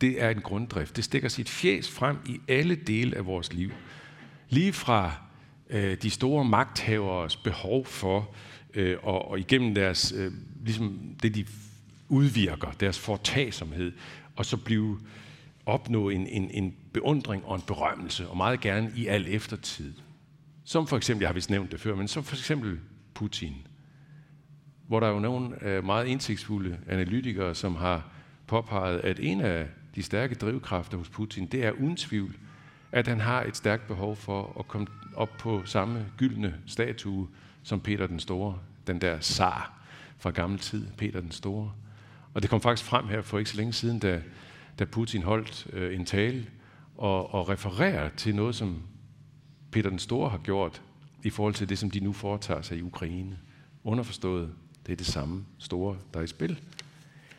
det 0.00 0.22
er 0.22 0.30
en 0.30 0.40
grunddrift. 0.40 0.96
Det 0.96 1.04
stikker 1.04 1.28
sit 1.28 1.48
fjes 1.48 1.90
frem 1.90 2.16
i 2.26 2.40
alle 2.48 2.74
dele 2.74 3.16
af 3.16 3.26
vores 3.26 3.52
liv. 3.52 3.70
Lige 4.48 4.72
fra 4.72 5.12
øh, 5.70 5.96
de 6.02 6.10
store 6.10 6.44
magthaveres 6.44 7.36
behov 7.36 7.86
for, 7.86 8.34
øh, 8.74 8.96
og, 9.02 9.28
og 9.30 9.38
igennem 9.38 9.74
deres, 9.74 10.12
øh, 10.16 10.32
ligesom 10.64 11.16
det 11.22 11.34
de 11.34 11.46
udvirker, 12.08 12.70
deres 12.70 12.98
fortagsomhed, 12.98 13.92
og 14.36 14.46
så 14.46 14.56
blive 14.56 14.98
opnå 15.66 16.08
en, 16.08 16.26
en, 16.26 16.50
en 16.50 16.74
beundring 16.92 17.44
og 17.44 17.56
en 17.56 17.62
berømmelse, 17.62 18.28
og 18.28 18.36
meget 18.36 18.60
gerne 18.60 18.92
i 18.96 19.06
al 19.06 19.26
eftertid. 19.28 19.92
Som 20.64 20.86
for 20.86 20.96
eksempel, 20.96 21.22
jeg 21.22 21.28
har 21.28 21.34
vist 21.34 21.50
nævnt 21.50 21.72
det 21.72 21.80
før, 21.80 21.94
men 21.94 22.08
som 22.08 22.24
for 22.24 22.36
eksempel 22.36 22.80
Putin, 23.14 23.54
hvor 24.86 25.00
der 25.00 25.06
er 25.06 25.12
jo 25.12 25.18
nogle 25.18 25.64
øh, 25.64 25.84
meget 25.84 26.06
indsigtsfulde 26.06 26.78
analytikere, 26.88 27.54
som 27.54 27.76
har 27.76 28.08
påpeget, 28.46 29.00
at 29.00 29.20
en 29.20 29.40
af 29.40 29.66
de 29.94 30.02
stærke 30.02 30.34
drivkræfter 30.34 30.98
hos 30.98 31.08
Putin, 31.08 31.46
det 31.46 31.64
er 31.64 31.70
uden 31.70 31.96
tvivl, 31.96 32.36
at 32.92 33.06
han 33.06 33.20
har 33.20 33.42
et 33.42 33.56
stærkt 33.56 33.86
behov 33.86 34.16
for 34.16 34.56
at 34.58 34.68
komme 34.68 34.86
op 35.16 35.30
på 35.38 35.62
samme 35.64 36.06
gyldne 36.16 36.54
statue 36.66 37.28
som 37.62 37.80
Peter 37.80 38.06
den 38.06 38.20
Store, 38.20 38.58
den 38.86 39.00
der 39.00 39.20
zar 39.20 39.72
fra 40.18 40.30
gammel 40.30 40.58
tid, 40.58 40.86
Peter 40.96 41.20
den 41.20 41.30
Store. 41.30 41.72
Og 42.34 42.42
det 42.42 42.50
kom 42.50 42.60
faktisk 42.60 42.88
frem 42.88 43.08
her 43.08 43.22
for 43.22 43.38
ikke 43.38 43.50
så 43.50 43.56
længe 43.56 43.72
siden, 43.72 43.98
da, 43.98 44.22
da 44.78 44.84
Putin 44.84 45.22
holdt 45.22 45.66
øh, 45.72 45.94
en 45.94 46.04
tale 46.04 46.46
og, 46.96 47.34
og 47.34 47.48
refererer 47.48 48.08
til 48.16 48.34
noget, 48.34 48.54
som 48.54 48.82
Peter 49.70 49.90
den 49.90 49.98
Store 49.98 50.30
har 50.30 50.38
gjort 50.38 50.82
i 51.22 51.30
forhold 51.30 51.54
til 51.54 51.68
det, 51.68 51.78
som 51.78 51.90
de 51.90 52.00
nu 52.00 52.12
foretager 52.12 52.62
sig 52.62 52.78
i 52.78 52.82
Ukraine. 52.82 53.38
Underforstået, 53.84 54.50
det 54.86 54.92
er 54.92 54.96
det 54.96 55.06
samme 55.06 55.44
store, 55.58 55.96
der 56.14 56.20
er 56.20 56.24
i 56.24 56.26
spil. 56.26 56.60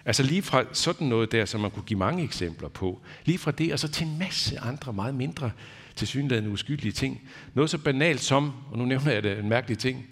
Altså 0.06 0.24
lige 0.24 0.42
fra 0.42 0.63
sådan 0.74 1.08
noget 1.08 1.32
der, 1.32 1.46
som 1.46 1.62
man 1.62 1.72
kunne 1.72 1.84
give 1.84 2.00
mange 2.00 2.24
eksempler 2.24 2.70
på, 2.70 3.01
lige 3.25 3.38
fra 3.38 3.51
det 3.51 3.74
og 3.74 3.80
så 3.80 3.88
til 3.88 4.08
en 4.08 4.20
masse 4.20 4.60
andre 4.60 4.94
meget 4.94 5.15
mindre 5.15 5.51
tilsyneladende 5.96 6.50
uskyldige 6.50 6.92
ting. 6.92 7.22
Noget 7.54 7.70
så 7.70 7.77
banalt 7.77 8.22
som, 8.22 8.51
og 8.72 8.77
nu 8.77 8.86
nævner 8.86 9.12
jeg 9.12 9.24
det, 9.24 9.39
en 9.39 9.50
mærkelig 9.50 9.77
ting, 9.77 10.08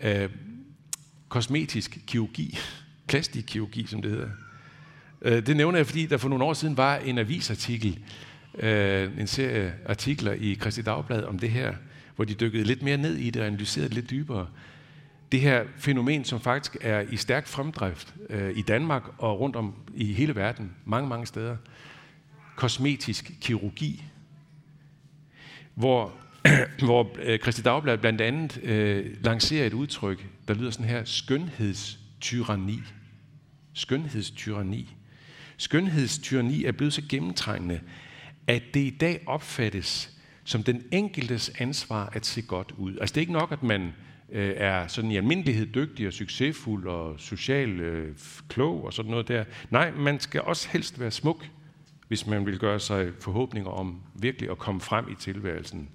øh, 0.00 0.30
kosmetisk 1.28 1.98
kirurgi, 2.06 2.58
plastikkirurgi, 3.08 3.86
som 3.86 4.02
det 4.02 4.10
hedder. 4.10 4.28
Øh, 5.24 5.46
det 5.46 5.56
nævner 5.56 5.78
jeg, 5.78 5.86
fordi 5.86 6.06
der 6.06 6.16
for 6.16 6.28
nogle 6.28 6.44
år 6.44 6.52
siden 6.52 6.76
var 6.76 6.96
en 6.96 7.18
avisartikel, 7.18 7.98
øh, 8.58 9.20
en 9.20 9.26
serie 9.26 9.74
artikler 9.86 10.32
i 10.32 10.54
Kristi 10.60 10.82
Dagblad 10.82 11.24
om 11.24 11.38
det 11.38 11.50
her, 11.50 11.74
hvor 12.16 12.24
de 12.24 12.34
dykkede 12.34 12.64
lidt 12.64 12.82
mere 12.82 12.96
ned 12.96 13.16
i 13.16 13.30
det 13.30 13.42
og 13.42 13.46
analyserede 13.46 13.88
det 13.88 13.94
lidt 13.94 14.10
dybere. 14.10 14.46
Det 15.32 15.40
her 15.40 15.64
fænomen, 15.76 16.24
som 16.24 16.40
faktisk 16.40 16.76
er 16.80 17.00
i 17.00 17.16
stærk 17.16 17.46
fremdrift 17.46 18.14
øh, 18.30 18.58
i 18.58 18.62
Danmark 18.62 19.02
og 19.18 19.40
rundt 19.40 19.56
om 19.56 19.74
i 19.94 20.12
hele 20.12 20.34
verden, 20.34 20.72
mange, 20.84 21.08
mange 21.08 21.26
steder. 21.26 21.56
Kosmetisk 22.56 23.32
kirurgi, 23.40 24.04
hvor, 25.74 26.12
hvor 26.84 27.16
øh, 27.22 27.38
Christi 27.38 27.62
Dagblad 27.62 27.98
blandt 27.98 28.20
andet 28.20 28.60
øh, 28.62 29.24
lancerer 29.24 29.66
et 29.66 29.72
udtryk, 29.72 30.26
der 30.48 30.54
lyder 30.54 30.70
sådan 30.70 30.86
her, 30.86 31.04
skønhedstyranni. 31.04 32.80
Skønhedstyranni 33.72 34.96
skønhedstyrni 35.62 36.64
er 36.64 36.72
blevet 36.72 36.92
så 36.92 37.02
gennemtrængende, 37.08 37.80
at 38.46 38.62
det 38.74 38.80
i 38.80 38.96
dag 39.00 39.22
opfattes 39.26 40.10
som 40.44 40.62
den 40.62 40.82
enkeltes 40.92 41.50
ansvar 41.58 42.12
at 42.12 42.26
se 42.26 42.42
godt 42.42 42.72
ud. 42.76 42.96
Altså 43.00 43.12
det 43.12 43.16
er 43.16 43.20
ikke 43.20 43.32
nok, 43.32 43.52
at 43.52 43.62
man 43.62 43.92
øh, 44.32 44.54
er 44.56 44.86
sådan 44.86 45.10
i 45.10 45.16
almindelighed 45.16 45.66
dygtig 45.66 46.06
og 46.06 46.12
succesfuld 46.12 46.86
og 46.86 47.20
social 47.20 47.80
øh, 47.80 48.16
klog 48.48 48.84
og 48.84 48.92
sådan 48.92 49.10
noget 49.10 49.28
der. 49.28 49.44
Nej, 49.70 49.90
man 49.90 50.20
skal 50.20 50.40
også 50.40 50.68
helst 50.68 51.00
være 51.00 51.10
smuk, 51.10 51.46
hvis 52.08 52.26
man 52.26 52.46
vil 52.46 52.58
gøre 52.58 52.80
sig 52.80 53.12
forhåbninger 53.20 53.70
om 53.70 54.00
virkelig 54.14 54.50
at 54.50 54.58
komme 54.58 54.80
frem 54.80 55.10
i 55.10 55.14
tilværelsen 55.14 55.88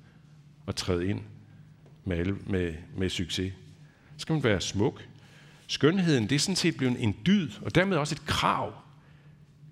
og 0.66 0.76
træde 0.76 1.08
ind 1.08 1.22
med, 2.06 2.26
med, 2.26 2.74
med 2.98 3.10
succes. 3.10 3.54
Så 4.18 4.22
skal 4.22 4.34
man 4.34 4.44
være 4.44 4.62
smuk. 4.62 5.04
Skønheden, 5.68 6.24
det 6.24 6.36
er 6.36 6.40
sådan 6.40 6.56
set 6.56 6.78
blevet 6.78 7.04
en 7.04 7.16
dyd, 7.26 7.50
og 7.62 7.76
dermed 7.76 7.98
også 7.98 8.16
et 8.16 8.26
krav. 8.26 8.74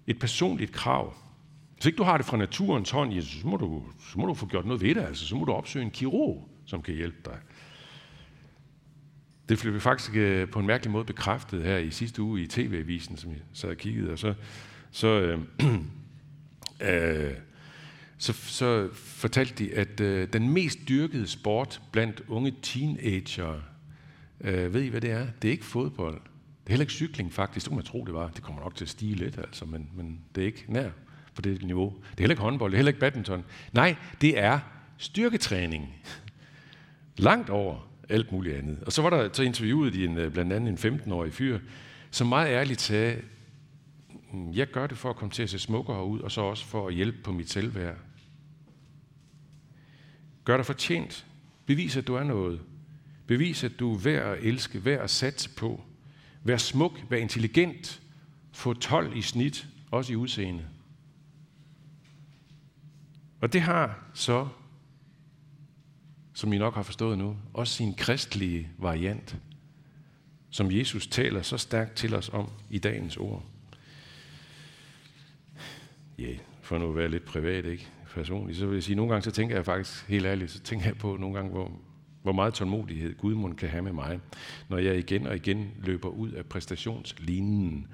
Et 0.07 0.19
personligt 0.19 0.71
krav. 0.71 1.13
Hvis 1.75 1.85
ikke 1.85 1.97
du 1.97 2.03
har 2.03 2.17
det 2.17 2.25
fra 2.25 2.37
naturens 2.37 2.91
hånd, 2.91 3.13
ja, 3.13 3.21
så, 3.21 3.47
må 3.47 3.57
du, 3.57 3.83
så 3.99 4.19
må 4.19 4.25
du 4.25 4.33
få 4.33 4.45
gjort 4.45 4.65
noget 4.65 4.81
ved 4.81 4.95
det. 4.95 5.01
Altså, 5.01 5.27
så 5.27 5.35
må 5.35 5.45
du 5.45 5.51
opsøge 5.51 5.85
en 5.85 5.91
kirurg, 5.91 6.49
som 6.65 6.81
kan 6.81 6.95
hjælpe 6.95 7.17
dig. 7.25 7.37
Det 9.49 9.59
blev 9.59 9.79
faktisk 9.79 10.15
øh, 10.15 10.49
på 10.49 10.59
en 10.59 10.67
mærkelig 10.67 10.91
måde 10.91 11.05
bekræftet 11.05 11.63
her 11.63 11.77
i 11.77 11.91
sidste 11.91 12.21
uge 12.21 12.41
i 12.41 12.47
TV-avisen, 12.47 13.17
som 13.17 13.31
jeg 13.31 13.39
sad 13.53 13.69
og 13.69 13.77
kiggede, 13.77 14.11
og 14.11 14.19
så, 14.19 14.33
så, 14.91 15.07
øh, 15.07 15.39
øh, 16.89 17.33
så, 18.17 18.33
så 18.33 18.89
fortalte 18.93 19.65
de, 19.65 19.73
at 19.73 19.99
øh, 19.99 20.33
den 20.33 20.49
mest 20.49 20.79
dyrkede 20.89 21.27
sport 21.27 21.81
blandt 21.91 22.21
unge 22.27 22.53
teenager, 22.61 23.61
øh, 24.41 24.73
ved 24.73 24.81
I 24.81 24.87
hvad 24.87 25.01
det 25.01 25.11
er? 25.11 25.27
Det 25.41 25.47
er 25.47 25.51
ikke 25.51 25.65
fodbold. 25.65 26.21
Det 26.65 26.69
er 26.69 26.73
heller 26.73 26.83
ikke 26.83 26.93
cykling 26.93 27.33
faktisk. 27.33 27.63
Det 27.63 27.69
kunne 27.69 27.75
man 27.75 27.85
tro, 27.85 28.05
det 28.05 28.13
var. 28.13 28.29
Det 28.29 28.43
kommer 28.43 28.61
nok 28.61 28.75
til 28.75 28.85
at 28.85 28.89
stige 28.89 29.15
lidt, 29.15 29.37
altså, 29.37 29.65
men, 29.65 29.89
men 29.93 30.19
det 30.35 30.41
er 30.41 30.45
ikke 30.45 30.65
nær 30.67 30.89
på 31.35 31.41
det 31.41 31.63
niveau. 31.63 31.93
Det 32.01 32.17
er 32.17 32.21
heller 32.21 32.33
ikke 32.33 32.41
håndbold, 32.41 32.71
det 32.71 32.75
er 32.75 32.77
heller 32.77 32.89
ikke 32.89 32.99
badminton. 32.99 33.45
Nej, 33.73 33.95
det 34.21 34.39
er 34.39 34.59
styrketræning. 34.97 35.93
Langt 37.17 37.49
over 37.49 37.87
alt 38.09 38.31
muligt 38.31 38.55
andet. 38.55 38.83
Og 38.83 38.91
så 38.91 39.01
var 39.01 39.09
der 39.09 39.29
så 39.33 39.43
interviewet 39.43 39.93
de 39.93 40.05
en, 40.05 40.17
øh, 40.17 40.31
blandt 40.31 40.53
andet 40.53 40.85
en 40.85 40.99
15-årig 40.99 41.33
fyr, 41.33 41.59
som 42.11 42.27
meget 42.27 42.47
ærligt 42.47 42.81
sagde, 42.81 43.21
mm, 44.31 44.53
jeg 44.53 44.67
gør 44.67 44.87
det 44.87 44.97
for 44.97 45.09
at 45.09 45.15
komme 45.15 45.31
til 45.31 45.43
at 45.43 45.49
se 45.49 45.59
smukkere 45.59 46.05
ud, 46.05 46.19
og 46.19 46.31
så 46.31 46.41
også 46.41 46.65
for 46.65 46.87
at 46.87 46.93
hjælpe 46.93 47.17
på 47.23 47.31
mit 47.31 47.51
selvværd. 47.51 47.95
Gør 50.43 50.57
dig 50.57 50.65
fortjent. 50.65 51.25
Bevis, 51.65 51.97
at 51.97 52.07
du 52.07 52.15
er 52.15 52.23
noget. 52.23 52.61
Bevis, 53.27 53.63
at 53.63 53.71
du 53.79 53.93
er 53.93 53.97
værd 53.97 54.37
at 54.37 54.43
elske, 54.43 54.85
værd 54.85 55.01
at 55.01 55.09
satse 55.09 55.49
på. 55.49 55.83
Vær 56.45 56.57
smuk, 56.57 57.03
vær 57.09 57.17
intelligent. 57.17 58.01
Få 58.51 58.73
12 58.73 59.17
i 59.17 59.21
snit, 59.21 59.67
også 59.91 60.13
i 60.13 60.15
udseende. 60.15 60.65
Og 63.41 63.53
det 63.53 63.61
har 63.61 64.09
så 64.13 64.47
som 66.35 66.53
I 66.53 66.57
nok 66.57 66.75
har 66.75 66.83
forstået 66.83 67.17
nu, 67.17 67.37
også 67.53 67.73
sin 67.73 67.93
kristelige 67.93 68.69
variant, 68.77 69.37
som 70.49 70.71
Jesus 70.71 71.07
taler 71.07 71.41
så 71.41 71.57
stærkt 71.57 71.95
til 71.95 72.15
os 72.15 72.29
om 72.29 72.49
i 72.69 72.79
dagens 72.79 73.17
ord. 73.17 73.43
Ja, 76.19 76.23
yeah, 76.23 76.37
for 76.61 76.77
nu 76.77 76.89
at 76.89 76.95
være 76.95 77.09
lidt 77.09 77.25
privat, 77.25 77.65
ikke? 77.65 77.87
Personligt, 78.13 78.59
så 78.59 78.65
vil 78.65 78.73
jeg 78.73 78.83
sige, 78.83 78.95
nogle 78.95 79.11
gange 79.11 79.23
så 79.23 79.31
tænker 79.31 79.55
jeg 79.55 79.65
faktisk, 79.65 80.07
helt 80.07 80.25
ærligt, 80.25 80.51
så 80.51 80.59
tænker 80.59 80.85
jeg 80.85 80.97
på 80.97 81.17
nogle 81.17 81.35
gange, 81.35 81.51
hvor, 81.51 81.71
hvor 82.25 82.33
meget 82.33 82.53
tålmodighed 82.53 83.17
Gud 83.17 83.53
kan 83.53 83.69
have 83.69 83.83
med 83.83 83.93
mig, 83.93 84.19
når 84.69 84.77
jeg 84.77 84.97
igen 84.97 85.27
og 85.27 85.35
igen 85.35 85.71
løber 85.83 86.09
ud 86.09 86.31
af 86.31 86.45
præstationslinjen. 86.45 87.87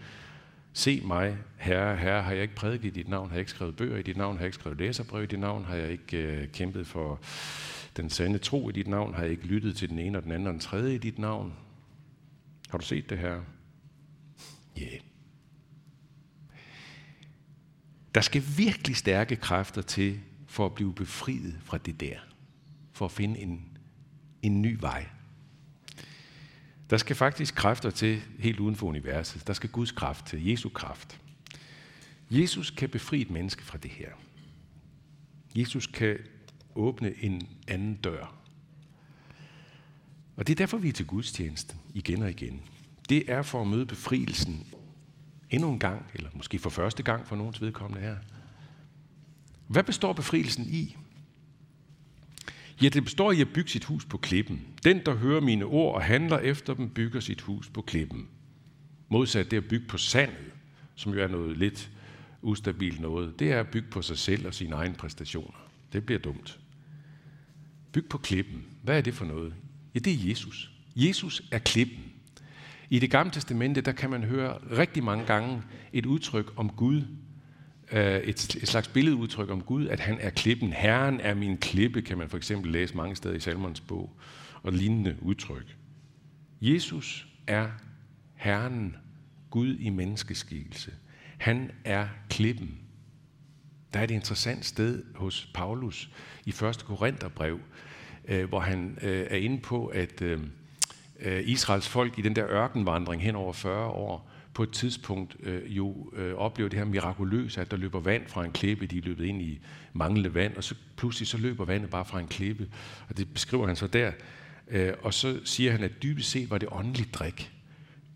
Se 0.74 1.02
mig, 1.06 1.38
herre, 1.58 1.98
herre, 1.98 2.24
har 2.24 2.32
jeg 2.32 2.42
ikke 2.42 2.56
prædiket 2.56 2.86
i 2.86 2.90
dit 2.90 3.10
navn, 3.10 3.30
har 3.30 3.36
jeg 3.36 3.40
ikke 3.40 3.52
skrevet 3.52 3.76
bøger 3.76 3.98
i 3.98 4.02
dit 4.02 4.18
navn, 4.18 4.36
har 4.36 4.42
jeg 4.42 4.48
ikke 4.48 4.56
skrevet 4.56 4.80
læserbrev 4.80 5.24
i 5.24 5.26
dit 5.26 5.40
navn, 5.40 5.66
har 5.66 5.76
jeg 5.76 5.92
ikke 5.92 6.18
øh, 6.18 6.48
kæmpet 6.48 6.88
for 6.88 7.20
den 7.98 8.10
sande 8.10 8.38
tro 8.38 8.70
i 8.70 8.72
dit 8.72 8.88
navn, 8.88 9.14
har 9.14 9.22
jeg 9.22 9.32
ikke 9.32 9.46
lyttet 9.46 9.78
til 9.78 9.90
den 9.90 10.00
ene 10.00 10.18
og 10.18 10.24
den 10.24 10.32
anden 10.32 10.48
og 10.48 10.54
den 10.54 10.62
tredje 10.62 10.96
i 10.96 10.98
dit 10.98 11.20
navn. 11.20 11.54
Har 12.70 12.78
du 12.78 12.86
set 12.86 13.10
det 13.10 13.18
her? 13.18 13.42
Ja. 14.78 14.82
Yeah. 14.82 15.00
Der 18.16 18.22
skal 18.22 18.44
virkelig 18.58 18.96
stærke 18.96 19.36
kræfter 19.36 19.82
til 19.82 20.20
for 20.48 20.66
at 20.66 20.74
blive 20.74 20.94
befriet 20.94 21.60
fra 21.64 21.78
det 21.78 22.00
der. 22.00 22.18
For 22.94 23.06
at 23.06 23.12
finde 23.12 23.40
en, 23.40 23.72
en 24.42 24.62
ny 24.62 24.78
vej. 24.80 25.06
Der 26.90 26.98
skal 26.98 27.16
faktisk 27.16 27.56
kræfter 27.56 27.90
til 27.90 28.22
helt 28.40 28.60
uden 28.60 28.76
for 28.76 28.88
universet. 28.88 29.48
Der 29.48 29.54
skal 29.54 29.70
Guds 29.70 29.92
kraft 29.92 30.26
til, 30.26 30.46
Jesu 30.46 30.70
kraft. 30.70 31.22
Jesus 32.32 32.70
kan 32.70 32.90
befri 32.90 33.22
et 33.22 33.30
menneske 33.30 33.64
fra 33.64 33.78
det 33.78 33.92
her. 33.92 34.10
Jesus 35.56 35.88
kan 35.88 36.18
åbne 36.76 37.24
en 37.24 37.48
anden 37.68 37.96
dør. 37.96 38.36
Og 40.36 40.48
det 40.48 40.54
er 40.54 40.56
derfor, 40.56 40.78
vi 40.78 40.90
er 40.90 40.94
til 40.94 41.06
gudstjeneste 41.06 41.76
igen 41.94 42.22
og 42.22 42.30
igen. 42.30 42.62
Det 43.10 43.32
er 43.32 43.42
for 43.42 43.62
at 43.62 43.68
møde 43.68 43.86
befrielsen 43.86 44.68
endnu 45.50 45.72
en 45.72 45.80
gang, 45.80 46.06
eller 46.14 46.30
måske 46.34 46.60
for 46.60 46.70
første 46.70 47.04
gang 47.04 47.28
for 47.28 47.36
nogens 47.36 47.62
vedkommende 47.62 48.02
her. 48.02 48.18
Hvad 49.68 49.84
består 49.84 50.14
befrielsen 50.14 50.66
i? 50.70 50.98
Ja, 52.82 52.90
det 52.90 53.04
består 53.04 53.32
i 53.32 53.42
at 53.42 53.54
bygge 53.54 53.70
sit 53.70 53.84
hus 53.84 54.06
på 54.06 54.18
klippen. 54.18 54.62
Den, 54.84 55.02
der 55.06 55.16
hører 55.16 55.42
mine 55.42 55.66
ord 55.66 55.96
og 55.96 56.04
handler 56.04 56.40
efter 56.40 56.74
dem, 56.74 56.90
bygger 56.90 57.20
sit 57.20 57.42
hus 57.42 57.70
på 57.70 57.82
klippen. 57.82 58.28
Modsat 59.10 59.52
det 59.52 59.58
at 59.58 59.66
bygge 59.66 59.88
på 59.88 59.98
sandet, 59.98 60.52
som 60.96 61.14
jo 61.14 61.24
er 61.24 61.28
noget 61.28 61.58
lidt 61.58 61.92
ustabilt 62.42 63.00
noget, 63.00 63.40
det 63.40 63.52
er 63.52 63.60
at 63.60 63.68
bygge 63.68 63.88
på 63.92 64.02
sig 64.02 64.18
selv 64.18 64.48
og 64.48 64.54
sine 64.54 64.76
egne 64.76 64.96
præstationer. 64.96 65.70
Det 65.94 66.06
bliver 66.06 66.20
dumt. 66.20 66.60
Byg 67.92 68.06
på 68.10 68.18
klippen. 68.18 68.66
Hvad 68.84 68.98
er 68.98 69.02
det 69.02 69.14
for 69.14 69.26
noget? 69.26 69.54
Ja, 69.96 70.00
det 70.00 70.14
er 70.14 70.30
Jesus. 70.30 70.72
Jesus 70.96 71.44
er 71.52 71.60
klippen. 71.60 72.04
I 72.90 73.00
det 73.00 73.12
gamle 73.12 73.32
testamente, 73.32 73.82
der 73.82 73.92
kan 73.92 74.10
man 74.10 74.24
høre 74.24 74.58
rigtig 74.78 75.04
mange 75.04 75.26
gange 75.26 75.62
et 75.94 76.06
udtryk 76.06 76.54
om 76.56 76.70
Gud, 76.70 77.02
øh, 77.92 78.16
et, 78.16 78.56
et 78.56 78.68
slags 78.68 78.88
billedudtryk 78.88 79.50
om 79.50 79.62
Gud, 79.62 79.88
at 79.88 80.00
han 80.00 80.18
er 80.20 80.30
klippen. 80.30 80.74
Herren 80.74 81.20
er 81.20 81.34
min 81.34 81.58
klippe, 81.58 82.02
kan 82.02 82.18
man 82.18 82.30
for 82.30 82.38
eksempel 82.38 82.72
læse 82.72 82.98
mange 82.98 83.16
steder 83.16 83.36
i 83.36 83.40
Salmons 83.40 83.82
bog, 83.82 84.10
og 84.64 84.74
lignende 84.74 85.16
udtryk. 85.22 85.78
Jesus 86.62 87.28
er 87.48 87.68
Herren, 88.36 88.96
Gud 89.50 89.76
i 89.80 89.90
menneskeskikkelse. 89.90 90.92
Han 91.38 91.72
er 91.86 92.08
klippen. 92.30 92.78
Der 93.94 94.00
er 94.00 94.04
et 94.04 94.12
interessant 94.12 94.66
sted 94.66 95.04
hos 95.16 95.52
Paulus 95.54 96.10
i 96.46 96.50
1. 96.50 96.84
Korintherbrev, 96.86 97.60
øh, 98.28 98.50
hvor 98.50 98.60
han 98.60 98.98
øh, 99.02 99.28
er 99.30 99.38
inde 99.38 99.60
på, 99.60 99.86
at 99.86 100.22
øh, 100.22 100.40
øh 101.20 101.44
Israels 101.46 101.88
folk 101.88 102.20
i 102.20 102.22
den 102.22 102.36
der 102.36 102.48
ørkenvandring 102.50 103.22
hen 103.22 103.36
over 103.36 103.54
40 103.54 103.88
år, 103.88 104.31
på 104.54 104.64
et 104.64 104.72
tidspunkt 104.72 105.36
øh, 105.40 105.78
jo 105.78 106.12
øh, 106.16 106.36
oplever 106.36 106.70
det 106.70 106.80
her 106.80 106.86
mirakuløse, 106.86 107.62
at 107.62 107.72
der 107.72 107.78
løber 107.78 108.00
vand 108.00 108.28
fra 108.28 108.46
en 108.46 108.52
klippe, 108.52 108.86
de 108.86 108.98
er 108.98 109.02
løbet 109.02 109.26
ind 109.26 109.42
i 109.42 109.60
manglende 109.94 110.34
vand, 110.34 110.56
og 110.56 110.64
så 110.64 110.76
pludselig 110.98 111.28
så 111.28 111.38
løber 111.38 111.66
vandet 111.66 111.90
bare 111.90 112.06
fra 112.06 112.20
en 112.20 112.28
klippe, 112.28 112.70
og 113.10 113.18
det 113.18 113.34
beskriver 113.34 113.68
han 113.68 113.76
så 113.76 113.88
der. 113.88 114.12
Øh, 114.68 114.94
og 115.02 115.14
så 115.14 115.40
siger 115.44 115.72
han, 115.72 115.84
at 115.84 116.04
dybest 116.04 116.30
set 116.30 116.50
var 116.50 116.58
det 116.58 116.70
åndeligt 116.72 117.14
drik. 117.14 117.52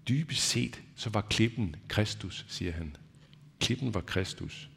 Dybest 0.09 0.41
set 0.41 0.81
så 0.95 1.09
var 1.09 1.21
klippen 1.21 1.75
Kristus, 1.87 2.45
siger 2.47 2.71
han. 2.71 2.95
Klippen 3.59 3.93
var 3.93 4.01
Kristus. 4.01 4.69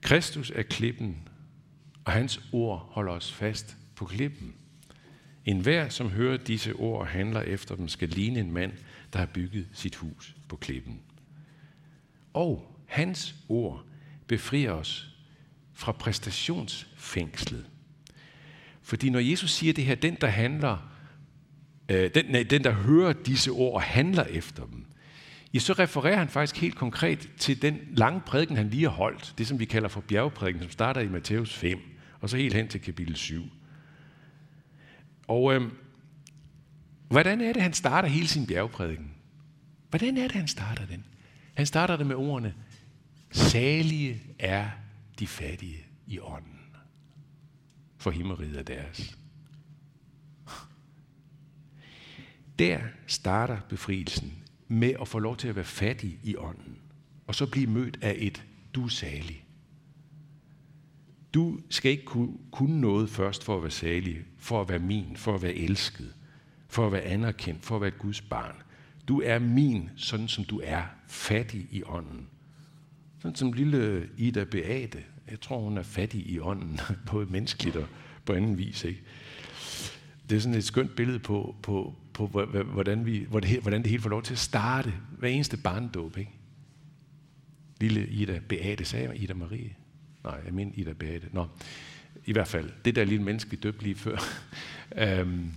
Kristus 0.00 0.52
er 0.54 0.62
klippen, 0.62 1.28
og 2.04 2.12
hans 2.12 2.40
ord 2.52 2.88
holder 2.90 3.12
os 3.12 3.32
fast 3.32 3.76
på 3.94 4.04
klippen. 4.04 4.54
En 5.46 5.60
hver, 5.60 5.88
som 5.88 6.08
hører 6.08 6.36
disse 6.36 6.72
ord 6.72 7.00
og 7.00 7.06
handler 7.06 7.40
efter 7.40 7.76
dem, 7.76 7.88
skal 7.88 8.08
ligne 8.08 8.40
en 8.40 8.52
mand, 8.52 8.72
der 9.12 9.18
har 9.18 9.26
bygget 9.26 9.66
sit 9.72 9.96
hus 9.96 10.36
på 10.48 10.56
klippen. 10.56 11.00
Og 12.34 12.76
hans 12.86 13.34
ord 13.48 13.84
befrier 14.26 14.72
os 14.72 15.08
fra 15.74 15.92
præstationsfængslet. 15.92 17.66
Fordi 18.82 19.10
når 19.10 19.18
Jesus 19.18 19.50
siger 19.52 19.72
det 19.72 19.84
her, 19.84 19.94
den 19.94 20.16
der 20.20 20.26
handler, 20.26 20.92
øh, 21.88 22.10
den, 22.14 22.24
nej, 22.28 22.42
den 22.42 22.64
der 22.64 22.72
hører 22.72 23.12
disse 23.12 23.50
ord 23.50 23.74
og 23.74 23.82
handler 23.82 24.24
efter 24.24 24.66
dem, 24.66 24.84
ja, 25.54 25.58
så 25.58 25.72
refererer 25.72 26.16
han 26.16 26.28
faktisk 26.28 26.60
helt 26.60 26.76
konkret 26.76 27.30
til 27.38 27.62
den 27.62 27.78
lange 27.92 28.20
prædiken, 28.20 28.56
han 28.56 28.70
lige 28.70 28.82
har 28.82 28.90
holdt. 28.90 29.34
Det, 29.38 29.46
som 29.46 29.58
vi 29.58 29.64
kalder 29.64 29.88
for 29.88 30.00
bjergprædiken, 30.00 30.62
som 30.62 30.70
starter 30.70 31.00
i 31.00 31.08
Matthæus 31.08 31.54
5, 31.54 31.80
og 32.20 32.30
så 32.30 32.36
helt 32.36 32.54
hen 32.54 32.68
til 32.68 32.80
kapitel 32.80 33.16
7. 33.16 33.42
Og 35.28 35.54
øh, 35.54 35.72
hvordan 37.08 37.40
er 37.40 37.52
det, 37.52 37.62
han 37.62 37.72
starter 37.72 38.08
hele 38.08 38.28
sin 38.28 38.46
bjergprædiken? 38.46 39.10
Hvordan 39.90 40.16
er 40.16 40.22
det, 40.22 40.32
han 40.32 40.48
starter 40.48 40.86
den? 40.86 41.04
Han 41.54 41.66
starter 41.66 41.96
det 41.96 42.06
med 42.06 42.16
ordene, 42.16 42.54
salige 43.30 44.22
er 44.38 44.70
de 45.18 45.26
fattige 45.26 45.86
i 46.06 46.18
ånden, 46.20 46.60
for 47.96 48.10
himmeriget 48.10 48.58
er 48.58 48.62
deres. 48.62 49.18
Der 52.58 52.80
starter 53.06 53.60
befrielsen 53.68 54.32
med 54.68 54.94
at 55.00 55.08
få 55.08 55.18
lov 55.18 55.36
til 55.36 55.48
at 55.48 55.56
være 55.56 55.64
fattig 55.64 56.18
i 56.22 56.36
ånden, 56.36 56.78
og 57.26 57.34
så 57.34 57.46
blive 57.46 57.66
mødt 57.66 57.98
af 58.02 58.14
et 58.18 58.44
du 58.74 58.84
er 58.84 58.88
salig. 58.88 59.45
Du 61.36 61.58
skal 61.70 61.90
ikke 61.90 62.04
kunne 62.50 62.80
noget 62.80 63.10
først 63.10 63.44
for 63.44 63.56
at 63.56 63.62
være 63.62 63.70
salig, 63.70 64.18
for 64.38 64.60
at 64.60 64.68
være 64.68 64.78
min, 64.78 65.16
for 65.16 65.34
at 65.34 65.42
være 65.42 65.54
elsket, 65.54 66.14
for 66.68 66.86
at 66.86 66.92
være 66.92 67.02
anerkendt, 67.02 67.64
for 67.64 67.76
at 67.76 67.82
være 67.82 67.90
Guds 67.90 68.20
barn. 68.20 68.54
Du 69.08 69.20
er 69.20 69.38
min, 69.38 69.90
sådan 69.96 70.28
som 70.28 70.44
du 70.44 70.60
er, 70.64 70.82
fattig 71.08 71.68
i 71.70 71.82
ånden. 71.86 72.28
Sådan 73.18 73.36
som 73.36 73.52
lille 73.52 74.08
Ida 74.16 74.44
Beate. 74.44 75.04
Jeg 75.30 75.40
tror, 75.40 75.60
hun 75.60 75.78
er 75.78 75.82
fattig 75.82 76.30
i 76.30 76.40
ånden, 76.40 76.80
både 77.10 77.26
menneskeligt 77.26 77.76
og 77.76 77.86
på 78.24 78.32
anden 78.32 78.58
vis. 78.58 78.84
Ikke? 78.84 79.02
Det 80.30 80.36
er 80.36 80.40
sådan 80.40 80.58
et 80.58 80.64
skønt 80.64 80.96
billede 80.96 81.18
på, 81.18 81.56
på, 81.62 81.94
på 82.12 82.26
hvordan, 82.72 83.06
vi, 83.06 83.26
hvordan 83.28 83.82
det 83.82 83.90
hele 83.90 84.02
får 84.02 84.10
lov 84.10 84.22
til 84.22 84.34
at 84.34 84.38
starte. 84.38 84.94
Hver 85.18 85.28
eneste 85.28 85.56
barndåb. 85.56 86.16
Ikke? 86.16 86.30
Lille 87.80 88.08
Ida 88.08 88.40
Beate, 88.48 88.84
sagde 88.84 89.16
Ida 89.16 89.34
Marie? 89.34 89.74
Nej, 90.26 90.40
jeg 90.44 90.54
mener 90.54 90.72
Ida 90.74 90.92
Beate. 90.92 91.28
Nå, 91.32 91.46
i 92.24 92.32
hvert 92.32 92.48
fald. 92.48 92.70
Det 92.84 92.96
der 92.96 93.04
lille 93.04 93.24
menneske, 93.24 93.50
vi 93.50 93.56
døbte 93.56 93.82
lige 93.82 93.94
før. 93.94 94.18
øhm, 94.96 95.52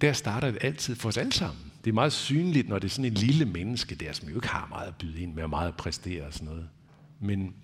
der 0.00 0.12
starter 0.12 0.50
det 0.50 0.58
altid 0.64 0.94
for 0.94 1.08
os 1.08 1.16
alle 1.16 1.32
sammen. 1.32 1.72
Det 1.84 1.90
er 1.90 1.94
meget 1.94 2.12
synligt, 2.12 2.68
når 2.68 2.78
det 2.78 2.88
er 2.88 2.90
sådan 2.90 3.04
en 3.04 3.14
lille 3.14 3.44
menneske 3.44 3.94
der, 3.94 4.12
som 4.12 4.28
jo 4.28 4.34
ikke 4.34 4.48
har 4.48 4.66
meget 4.66 4.88
at 4.88 4.94
byde 4.96 5.20
ind 5.20 5.34
med, 5.34 5.42
og 5.42 5.50
meget 5.50 5.68
at 5.68 5.76
præstere 5.76 6.26
og 6.26 6.32
sådan 6.32 6.48
noget. 6.48 6.68
Men, 7.20 7.54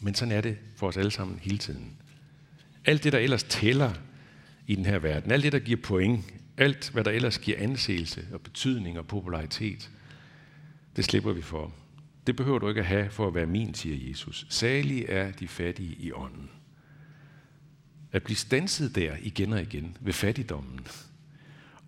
men 0.00 0.14
sådan 0.14 0.32
er 0.32 0.40
det 0.40 0.58
for 0.76 0.88
os 0.88 0.96
alle 0.96 1.10
sammen 1.10 1.38
hele 1.42 1.58
tiden. 1.58 1.96
Alt 2.84 3.04
det, 3.04 3.12
der 3.12 3.18
ellers 3.18 3.42
tæller 3.42 3.92
i 4.66 4.74
den 4.74 4.86
her 4.86 4.98
verden, 4.98 5.30
alt 5.30 5.44
det, 5.44 5.52
der 5.52 5.58
giver 5.58 5.80
point, 5.82 6.24
alt, 6.56 6.90
hvad 6.90 7.04
der 7.04 7.10
ellers 7.10 7.38
giver 7.38 7.58
anseelse 7.58 8.28
og 8.32 8.40
betydning 8.40 8.98
og 8.98 9.06
popularitet, 9.06 9.90
det 10.96 11.04
slipper 11.04 11.32
vi 11.32 11.42
for. 11.42 11.72
Det 12.26 12.36
behøver 12.36 12.58
du 12.58 12.68
ikke 12.68 12.80
at 12.80 12.86
have 12.86 13.10
for 13.10 13.26
at 13.26 13.34
være 13.34 13.46
min, 13.46 13.74
siger 13.74 14.08
Jesus. 14.08 14.46
Salige 14.48 15.08
er 15.08 15.32
de 15.32 15.48
fattige 15.48 15.94
i 15.94 16.12
ånden. 16.12 16.50
At 18.12 18.22
blive 18.22 18.36
stanset 18.36 18.94
der 18.94 19.16
igen 19.20 19.52
og 19.52 19.62
igen 19.62 19.96
ved 20.00 20.12
fattigdommen, 20.12 20.80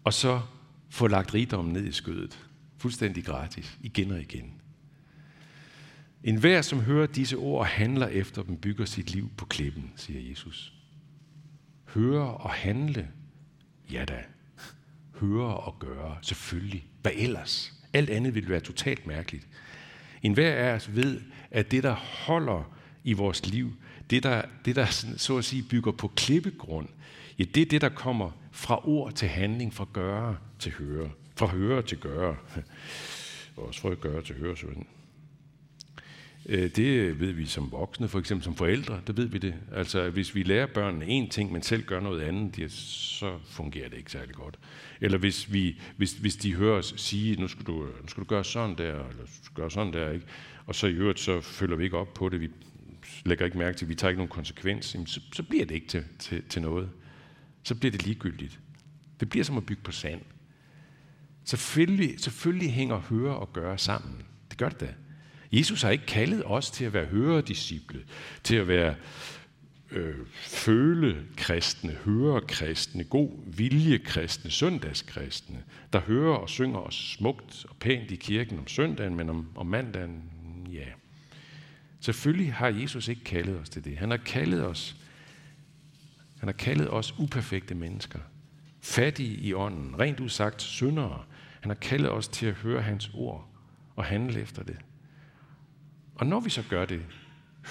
og 0.04 0.12
så 0.12 0.40
få 0.90 1.06
lagt 1.06 1.34
rigdommen 1.34 1.72
ned 1.72 1.84
i 1.84 1.92
skødet, 1.92 2.46
fuldstændig 2.78 3.24
gratis, 3.24 3.78
igen 3.80 4.10
og 4.10 4.20
igen. 4.20 4.52
En 6.24 6.36
hver, 6.36 6.62
som 6.62 6.80
hører 6.80 7.06
disse 7.06 7.36
ord 7.36 7.60
og 7.60 7.66
handler 7.66 8.06
efter 8.06 8.42
dem, 8.42 8.56
bygger 8.56 8.84
sit 8.84 9.10
liv 9.10 9.30
på 9.36 9.44
klippen, 9.44 9.92
siger 9.96 10.30
Jesus. 10.30 10.72
Høre 11.84 12.36
og 12.36 12.50
handle, 12.50 13.08
ja 13.92 14.04
da. 14.04 14.24
Høre 15.14 15.56
og 15.56 15.78
gøre, 15.78 16.18
selvfølgelig. 16.22 16.86
Hvad 17.02 17.12
ellers? 17.14 17.72
Alt 17.92 18.10
andet 18.10 18.34
ville 18.34 18.48
være 18.48 18.60
totalt 18.60 19.06
mærkeligt. 19.06 19.48
En 20.24 20.32
hver 20.32 20.54
af 20.54 20.74
os 20.74 20.96
ved, 20.96 21.20
at 21.50 21.70
det, 21.70 21.82
der 21.82 21.94
holder 21.94 22.72
i 23.04 23.12
vores 23.12 23.46
liv, 23.46 23.72
det 24.10 24.22
der, 24.22 24.42
det 24.64 24.76
der 24.76 24.86
så 25.16 25.38
at 25.38 25.44
sige 25.44 25.62
bygger 25.62 25.92
på 25.92 26.08
klippegrund, 26.16 26.88
ja, 27.38 27.44
det 27.44 27.60
er 27.60 27.66
det, 27.66 27.80
der 27.80 27.88
kommer 27.88 28.30
fra 28.52 28.88
ord 28.88 29.12
til 29.12 29.28
handling, 29.28 29.74
fra 29.74 29.86
gøre 29.92 30.36
til 30.58 30.72
høre. 30.72 31.10
Fra 31.36 31.46
høre 31.46 31.82
til 31.82 31.98
gøre. 31.98 32.36
Også 33.56 33.80
fra 33.80 33.94
gøre 33.94 34.22
til 34.22 34.34
høre, 34.38 34.56
sådan. 34.56 34.86
Øh, 36.46 36.70
det 36.70 37.20
ved 37.20 37.32
vi 37.32 37.46
som 37.46 37.72
voksne, 37.72 38.08
for 38.08 38.18
eksempel 38.18 38.44
som 38.44 38.56
forældre, 38.56 39.00
der 39.06 39.12
ved 39.12 39.26
vi 39.26 39.38
det. 39.38 39.54
Altså, 39.72 40.10
hvis 40.10 40.34
vi 40.34 40.42
lærer 40.42 40.66
børnene 40.66 41.04
én 41.04 41.28
ting, 41.28 41.52
men 41.52 41.62
selv 41.62 41.84
gør 41.84 42.00
noget 42.00 42.20
andet, 42.20 42.72
så 42.72 43.38
fungerer 43.44 43.88
det 43.88 43.96
ikke 43.96 44.12
særlig 44.12 44.34
godt. 44.34 44.58
Eller 45.00 45.18
hvis, 45.18 45.52
vi, 45.52 45.80
hvis, 45.96 46.12
hvis 46.12 46.36
de 46.36 46.54
hører 46.54 46.78
os 46.78 46.94
sige, 46.96 47.40
nu 47.40 47.48
skal, 47.48 47.66
du, 47.66 47.72
nu 47.72 48.08
skal 48.08 48.20
du 48.20 48.28
gøre 48.28 48.44
sådan 48.44 48.78
der, 48.78 49.08
eller 49.08 49.24
gøre 49.54 49.70
sådan 49.70 49.92
der, 49.92 50.10
ikke? 50.10 50.26
og 50.66 50.74
så 50.74 50.86
i 50.86 50.92
øvrigt, 50.92 51.20
så 51.20 51.40
følger 51.40 51.76
vi 51.76 51.84
ikke 51.84 51.98
op 51.98 52.14
på 52.14 52.28
det, 52.28 52.40
vi 52.40 52.50
lægger 53.24 53.44
ikke 53.44 53.58
mærke 53.58 53.78
til, 53.78 53.88
vi 53.88 53.94
tager 53.94 54.08
ikke 54.08 54.18
nogen 54.18 54.30
konsekvens, 54.30 54.96
så, 55.06 55.20
så 55.32 55.42
bliver 55.42 55.64
det 55.64 55.74
ikke 55.74 55.86
til, 55.86 56.04
til, 56.18 56.42
til 56.48 56.62
noget. 56.62 56.90
Så 57.62 57.74
bliver 57.74 57.92
det 57.92 58.06
ligegyldigt. 58.06 58.60
Det 59.20 59.28
bliver 59.28 59.44
som 59.44 59.56
at 59.56 59.66
bygge 59.66 59.82
på 59.82 59.92
sand. 59.92 60.20
Selvfølgelig, 61.44 62.20
selvfølgelig 62.20 62.72
hænger 62.72 62.98
høre 62.98 63.36
og 63.36 63.52
gøre 63.52 63.78
sammen. 63.78 64.22
Det 64.50 64.58
gør 64.58 64.68
det 64.68 64.80
da. 64.80 64.94
Jesus 65.58 65.82
har 65.82 65.90
ikke 65.90 66.06
kaldet 66.06 66.42
os 66.44 66.70
til 66.70 66.84
at 66.84 66.92
være 66.92 67.06
høredisciple, 67.06 68.00
til 68.42 68.56
at 68.56 68.68
være 68.68 68.94
øh, 69.90 70.14
følekristne, 70.34 71.92
hørekristne, 71.92 73.04
god 73.04 73.30
viljekristne, 73.46 74.50
søndagskristne, 74.50 75.62
der 75.92 76.00
hører 76.00 76.36
og 76.36 76.48
synger 76.48 76.78
os 76.78 77.14
smukt 77.18 77.66
og 77.68 77.76
pænt 77.76 78.10
i 78.10 78.16
kirken 78.16 78.58
om 78.58 78.66
søndagen, 78.66 79.14
men 79.14 79.30
om, 79.30 79.48
om 79.54 79.66
mandagen, 79.66 80.22
ja. 80.72 80.86
Selvfølgelig 82.00 82.52
har 82.52 82.68
Jesus 82.68 83.08
ikke 83.08 83.24
kaldet 83.24 83.60
os 83.60 83.68
til 83.68 83.84
det. 83.84 83.98
Han 83.98 84.10
har 84.10 84.16
kaldet 84.16 84.66
os, 84.66 84.96
han 86.38 86.48
har 86.48 86.52
kaldet 86.52 86.90
os 86.90 87.14
uperfekte 87.18 87.74
mennesker, 87.74 88.18
fattige 88.80 89.36
i 89.36 89.54
ånden, 89.54 90.00
rent 90.00 90.20
udsagt 90.20 90.62
syndere. 90.62 91.24
Han 91.60 91.70
har 91.70 91.74
kaldet 91.74 92.10
os 92.10 92.28
til 92.28 92.46
at 92.46 92.54
høre 92.54 92.82
hans 92.82 93.10
ord 93.14 93.48
og 93.96 94.04
handle 94.04 94.40
efter 94.40 94.62
det. 94.62 94.76
Og 96.14 96.26
når 96.26 96.40
vi 96.40 96.50
så 96.50 96.64
gør 96.68 96.84
det, 96.84 97.02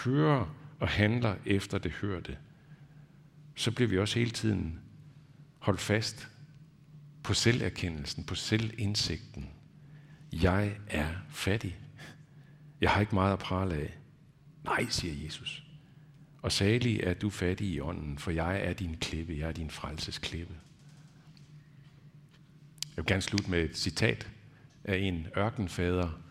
hører 0.06 0.56
og 0.80 0.88
handler 0.88 1.36
efter 1.46 1.78
det 1.78 1.92
hørte, 1.92 2.38
så 3.56 3.72
bliver 3.72 3.90
vi 3.90 3.98
også 3.98 4.20
hele 4.20 4.32
tiden 4.32 4.80
holdt 5.60 5.80
fast 5.80 6.30
på 7.24 7.34
selverkendelsen, 7.34 8.24
på 8.24 8.36
selvindsigten. 8.36 9.50
Jeg 10.32 10.78
er 10.88 11.08
fattig. 11.30 11.78
Jeg 12.82 12.92
har 12.92 13.02
ikke 13.02 13.16
meget 13.16 13.34
at 13.34 13.40
prale 13.40 13.76
af. 13.76 13.98
Nej, 14.64 14.86
siger 14.90 15.26
Jesus. 15.26 15.64
Og 16.42 16.52
salig 16.52 17.00
er 17.00 17.14
du 17.14 17.30
fattig 17.30 17.68
i 17.68 17.80
ånden, 17.80 18.18
for 18.18 18.32
jeg 18.32 18.62
er 18.64 18.74
din 18.74 18.98
klippe, 18.98 19.38
jeg 19.38 19.48
er 19.48 19.52
din 19.52 19.70
frelses 19.70 20.18
klippe. 20.18 20.54
Jeg 22.96 23.04
vil 23.04 23.06
gerne 23.06 23.22
slutte 23.22 23.52
med 23.52 23.64
et 23.64 23.78
citat 23.78 24.32
af 24.84 24.98
en 24.98 25.28
ørkenfader, 25.38 26.23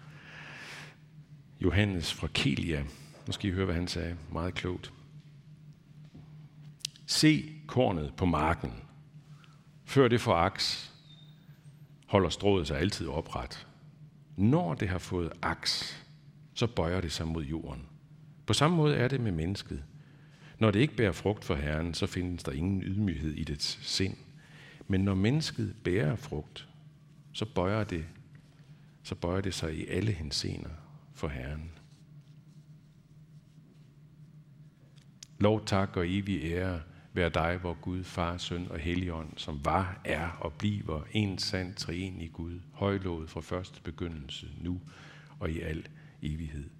Johannes 1.65 2.13
fra 2.13 2.29
Kelia. 2.35 2.85
Nu 3.27 3.33
skal 3.33 3.51
I 3.51 3.53
høre, 3.53 3.65
hvad 3.65 3.75
han 3.75 3.89
sagde. 3.89 4.17
Meget 4.33 4.55
klogt. 4.55 4.93
Se 7.07 7.53
kornet 7.67 8.13
på 8.17 8.25
marken. 8.25 8.73
Før 9.85 10.09
det 10.09 10.21
får 10.21 10.35
aks, 10.35 10.93
holder 12.07 12.29
strået 12.29 12.67
sig 12.67 12.79
altid 12.79 13.07
opret. 13.07 13.67
Når 14.37 14.75
det 14.75 14.89
har 14.89 14.99
fået 14.99 15.33
aks, 15.43 16.05
så 16.55 16.67
bøjer 16.67 17.01
det 17.01 17.13
sig 17.13 17.29
mod 17.29 17.45
jorden. 17.45 17.87
På 18.47 18.53
samme 18.53 18.77
måde 18.77 18.97
er 18.97 19.09
det 19.09 19.21
med 19.21 19.33
mennesket. 19.33 19.85
Når 20.59 20.71
det 20.71 20.81
ikke 20.81 20.97
bærer 20.97 21.13
frugt 21.13 21.45
for 21.45 21.55
Herren, 21.55 21.95
så 21.95 22.07
findes 22.07 22.43
der 22.43 22.53
ingen 22.53 22.83
ydmyghed 22.83 23.33
i 23.33 23.45
dets 23.45 23.79
sind. 23.83 24.17
Men 24.89 25.01
når 25.01 25.15
mennesket 25.15 25.75
bærer 25.85 26.17
frugt, 26.17 26.69
så 27.33 27.45
bøjer 27.45 27.85
det, 27.85 28.05
så 29.03 29.15
bøjer 29.15 29.41
det 29.41 29.55
sig 29.55 29.75
i 29.75 29.87
alle 29.87 30.13
hensener 30.13 30.82
for 31.15 31.29
Herren. 31.29 31.71
Lov, 35.41 35.65
tak 35.67 35.97
og 35.97 36.09
evig 36.09 36.45
ære 36.45 36.81
være 37.13 37.29
dig, 37.29 37.59
hvor 37.61 37.75
Gud, 37.75 38.05
Far, 38.05 38.37
Søn 38.37 38.67
og 38.71 38.79
Helligånd, 38.79 39.33
som 39.37 39.65
var, 39.65 40.01
er 40.05 40.29
og 40.29 40.53
bliver 40.53 41.03
en 41.13 41.39
sand 41.39 41.75
i 42.21 42.29
Gud, 42.29 42.61
højlovet 42.73 43.31
fra 43.31 43.41
første 43.41 43.83
begyndelse, 43.83 44.47
nu 44.61 44.81
og 45.39 45.51
i 45.51 45.61
al 45.61 45.87
evighed. 46.23 46.71